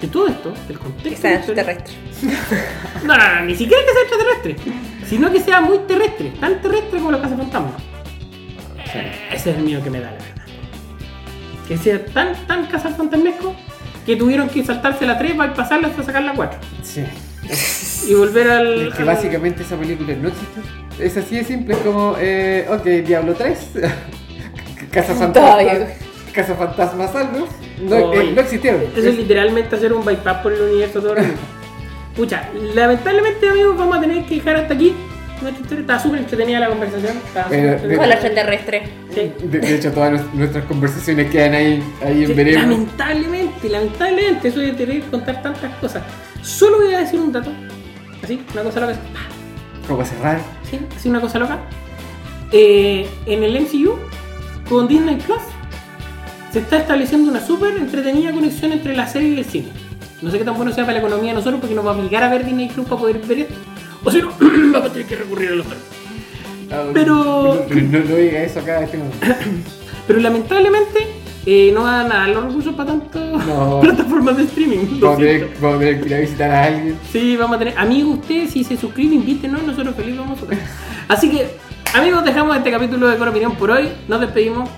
de 0.01 0.07
todo 0.07 0.27
esto, 0.27 0.49
del 0.67 0.77
Que 0.77 0.83
contexto. 0.83 1.21
sea 1.21 1.31
la 1.31 1.39
historia- 1.39 1.61
extraterrestre. 1.63 1.95
No, 3.05 3.17
no, 3.17 3.35
no, 3.35 3.45
ni 3.45 3.55
siquiera 3.55 3.81
que 3.83 3.91
sea 3.93 4.01
extraterrestre, 4.01 4.73
sino 5.07 5.31
que 5.31 5.39
sea 5.39 5.61
muy 5.61 5.79
terrestre, 5.87 6.31
tan 6.39 6.61
terrestre 6.61 6.99
como 6.99 7.11
los 7.11 7.21
cazafantasmas. 7.21 7.73
Eh, 8.93 9.11
Ese 9.33 9.51
es 9.51 9.57
el 9.57 9.63
miedo 9.63 9.81
que 9.83 9.89
me 9.89 9.99
da, 9.99 10.07
la 10.11 10.17
verdad. 10.17 10.27
Que 11.67 11.77
sea 11.77 12.03
tan, 12.05 12.35
tan 12.47 12.65
cazafantasmesco 12.67 13.55
que 14.05 14.15
tuvieron 14.15 14.49
que 14.49 14.63
saltarse 14.63 15.05
la 15.05 15.17
3 15.17 15.33
para 15.35 15.53
pasarla 15.53 15.87
hasta 15.87 16.03
sacar 16.03 16.23
la 16.23 16.33
4. 16.33 16.59
Sí. 16.83 17.03
Y 18.09 18.15
volver 18.15 18.49
al. 18.49 18.87
Es 18.87 18.93
que 18.95 19.01
al- 19.01 19.07
básicamente 19.07 19.61
esa 19.61 19.75
película 19.77 20.11
no 20.19 20.29
existe. 20.29 20.59
Es 20.99 21.17
así 21.17 21.35
de 21.35 21.43
simple, 21.43 21.75
es 21.75 21.79
como, 21.81 22.15
eh, 22.19 22.65
ok, 22.67 22.83
Diablo 23.05 23.35
3, 23.35 23.59
Casa 24.91 25.31
Todavía. 25.31 25.95
Fantasma, 26.33 26.33
Casa 26.33 26.55
Fantasmas 26.55 27.15
algo, 27.15 27.47
no, 27.83 28.13
eh, 28.13 28.31
no 28.33 28.41
existieron. 28.41 28.81
Eso 28.95 29.07
es 29.09 29.15
literalmente 29.17 29.75
hacer 29.75 29.93
un 29.93 30.03
bypass 30.05 30.37
por 30.43 30.53
el 30.53 30.61
universo 30.61 31.01
todo. 31.01 31.15
Pucha, 32.15 32.49
lamentablemente 32.75 33.49
amigos 33.49 33.77
vamos 33.77 33.97
a 33.97 34.01
tener 34.01 34.25
que 34.25 34.35
dejar 34.35 34.55
hasta 34.57 34.73
aquí 34.73 34.93
nuestra 35.41 35.61
historia. 35.61 35.81
Estaba 35.81 35.99
súper 35.99 36.19
entretenida 36.19 36.59
la 36.59 36.67
conversación. 36.69 37.13
Pero- 37.49 37.67
entretenida. 37.71 37.97
Con 37.97 38.09
la 38.09 38.15
extraterrestre. 38.15 38.83
Sí. 39.13 39.31
De, 39.47 39.59
de 39.59 39.75
hecho, 39.75 39.91
todas 39.91 40.11
nues- 40.13 40.33
nuestras 40.33 40.65
conversaciones 40.65 41.31
quedan 41.31 41.53
ahí, 41.53 41.83
ahí 42.03 42.25
Sí, 42.25 42.31
en 42.31 42.35
veremos. 42.37 42.61
lamentablemente, 42.69 43.69
lamentablemente, 43.69 44.47
eso 44.49 44.59
de 44.59 44.73
tener 44.73 45.01
que 45.01 45.09
contar 45.09 45.41
tantas 45.41 45.73
cosas. 45.75 46.03
Solo 46.41 46.77
voy 46.77 46.93
a 46.93 46.99
decir 46.99 47.19
un 47.19 47.31
dato. 47.31 47.51
Así, 48.23 48.43
una 48.53 48.63
cosa 48.63 48.79
loca. 48.81 48.95
Como 49.87 50.05
cerrar. 50.05 50.39
Sí, 50.69 50.79
así 50.95 51.09
una 51.09 51.21
cosa 51.21 51.39
loca. 51.39 51.59
Eh, 52.51 53.07
en 53.25 53.43
el 53.43 53.55
MCU, 53.61 53.97
con 54.69 54.87
Disney 54.87 55.15
Plus, 55.15 55.39
se 56.51 56.59
está 56.59 56.77
estableciendo 56.77 57.29
una 57.31 57.39
súper 57.45 57.77
entretenida 57.77 58.31
conexión 58.31 58.71
entre 58.73 58.95
la 58.95 59.07
serie 59.07 59.29
y 59.29 59.37
el 59.39 59.45
cine. 59.45 59.67
No 60.21 60.29
sé 60.29 60.37
qué 60.37 60.43
tan 60.43 60.55
bueno 60.55 60.71
sea 60.71 60.83
para 60.85 60.99
la 60.99 60.99
economía 61.05 61.31
de 61.31 61.35
nosotros 61.35 61.59
porque 61.61 61.75
nos 61.75 61.85
va 61.85 61.91
a 61.91 61.97
obligar 61.97 62.23
a 62.23 62.29
ver 62.29 62.45
Disney 62.45 62.69
Plus 62.69 62.85
para 62.87 62.99
poder 63.01 63.19
ver 63.19 63.39
esto. 63.39 63.53
O 64.03 64.11
si 64.11 64.21
no, 64.21 64.31
vamos 64.39 64.89
a 64.89 64.93
tener 64.93 65.07
que 65.07 65.15
recurrir 65.15 65.49
a 65.49 65.55
los. 65.55 65.65
Ah, 66.71 66.83
Pero- 66.93 67.65
No, 67.69 67.99
no, 67.99 68.15
diga 68.15 68.43
eso 68.43 68.59
acá. 68.59 68.83
Este 68.83 68.97
momento. 68.97 69.17
Pero 70.07 70.19
lamentablemente 70.19 71.07
eh, 71.45 71.71
no 71.73 71.83
van 71.83 72.11
a 72.11 72.15
dar 72.15 72.29
los 72.29 72.43
recursos 72.45 72.75
para 72.75 72.89
tantas 72.91 73.45
No. 73.47 73.79
plataformas 73.81 74.37
de 74.37 74.43
streaming. 74.43 74.99
Vamos 74.99 75.15
a, 75.15 75.19
tener, 75.19 75.39
siento. 75.39 75.59
vamos 75.61 75.75
a 75.75 75.79
tener 75.79 76.01
que 76.01 76.07
ir 76.09 76.15
a 76.15 76.19
visitar 76.19 76.51
a 76.51 76.63
alguien. 76.65 76.97
Sí, 77.11 77.37
vamos 77.37 77.55
a 77.55 77.59
tener. 77.59 77.77
Amigos, 77.77 78.19
ustedes, 78.19 78.51
si 78.51 78.63
se 78.63 78.77
suscriben, 78.77 79.13
invítenos, 79.19 79.63
nosotros 79.63 79.95
felices 79.95 80.19
vamos 80.19 80.41
a 80.41 80.45
ver. 80.45 80.59
Así 81.07 81.29
que, 81.31 81.47
amigos, 81.93 82.23
dejamos 82.25 82.55
este 82.57 82.71
capítulo 82.71 83.07
de 83.07 83.17
Cora 83.17 83.31
Opinión 83.31 83.55
por 83.55 83.71
hoy. 83.71 83.89
Nos 84.07 84.19
despedimos. 84.21 84.69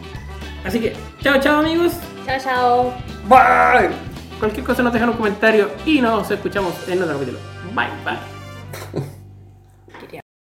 Así 0.66 0.80
que, 0.80 0.94
chao, 1.22 1.40
chao, 1.40 1.60
amigos. 1.60 1.94
Chao, 2.26 2.40
chao. 2.40 2.94
Bye. 3.28 3.90
Cualquier 4.40 4.66
cosa 4.66 4.84
nos 4.84 4.94
dejan 4.94 5.10
un 5.10 5.16
comentario 5.18 5.70
y 5.86 6.02
nos 6.02 6.30
escuchamos 6.30 6.74
en 6.88 7.02
otro 7.02 7.14
capítulo. 7.14 7.40
Bye, 7.74 7.88
bye. 8.04 9.04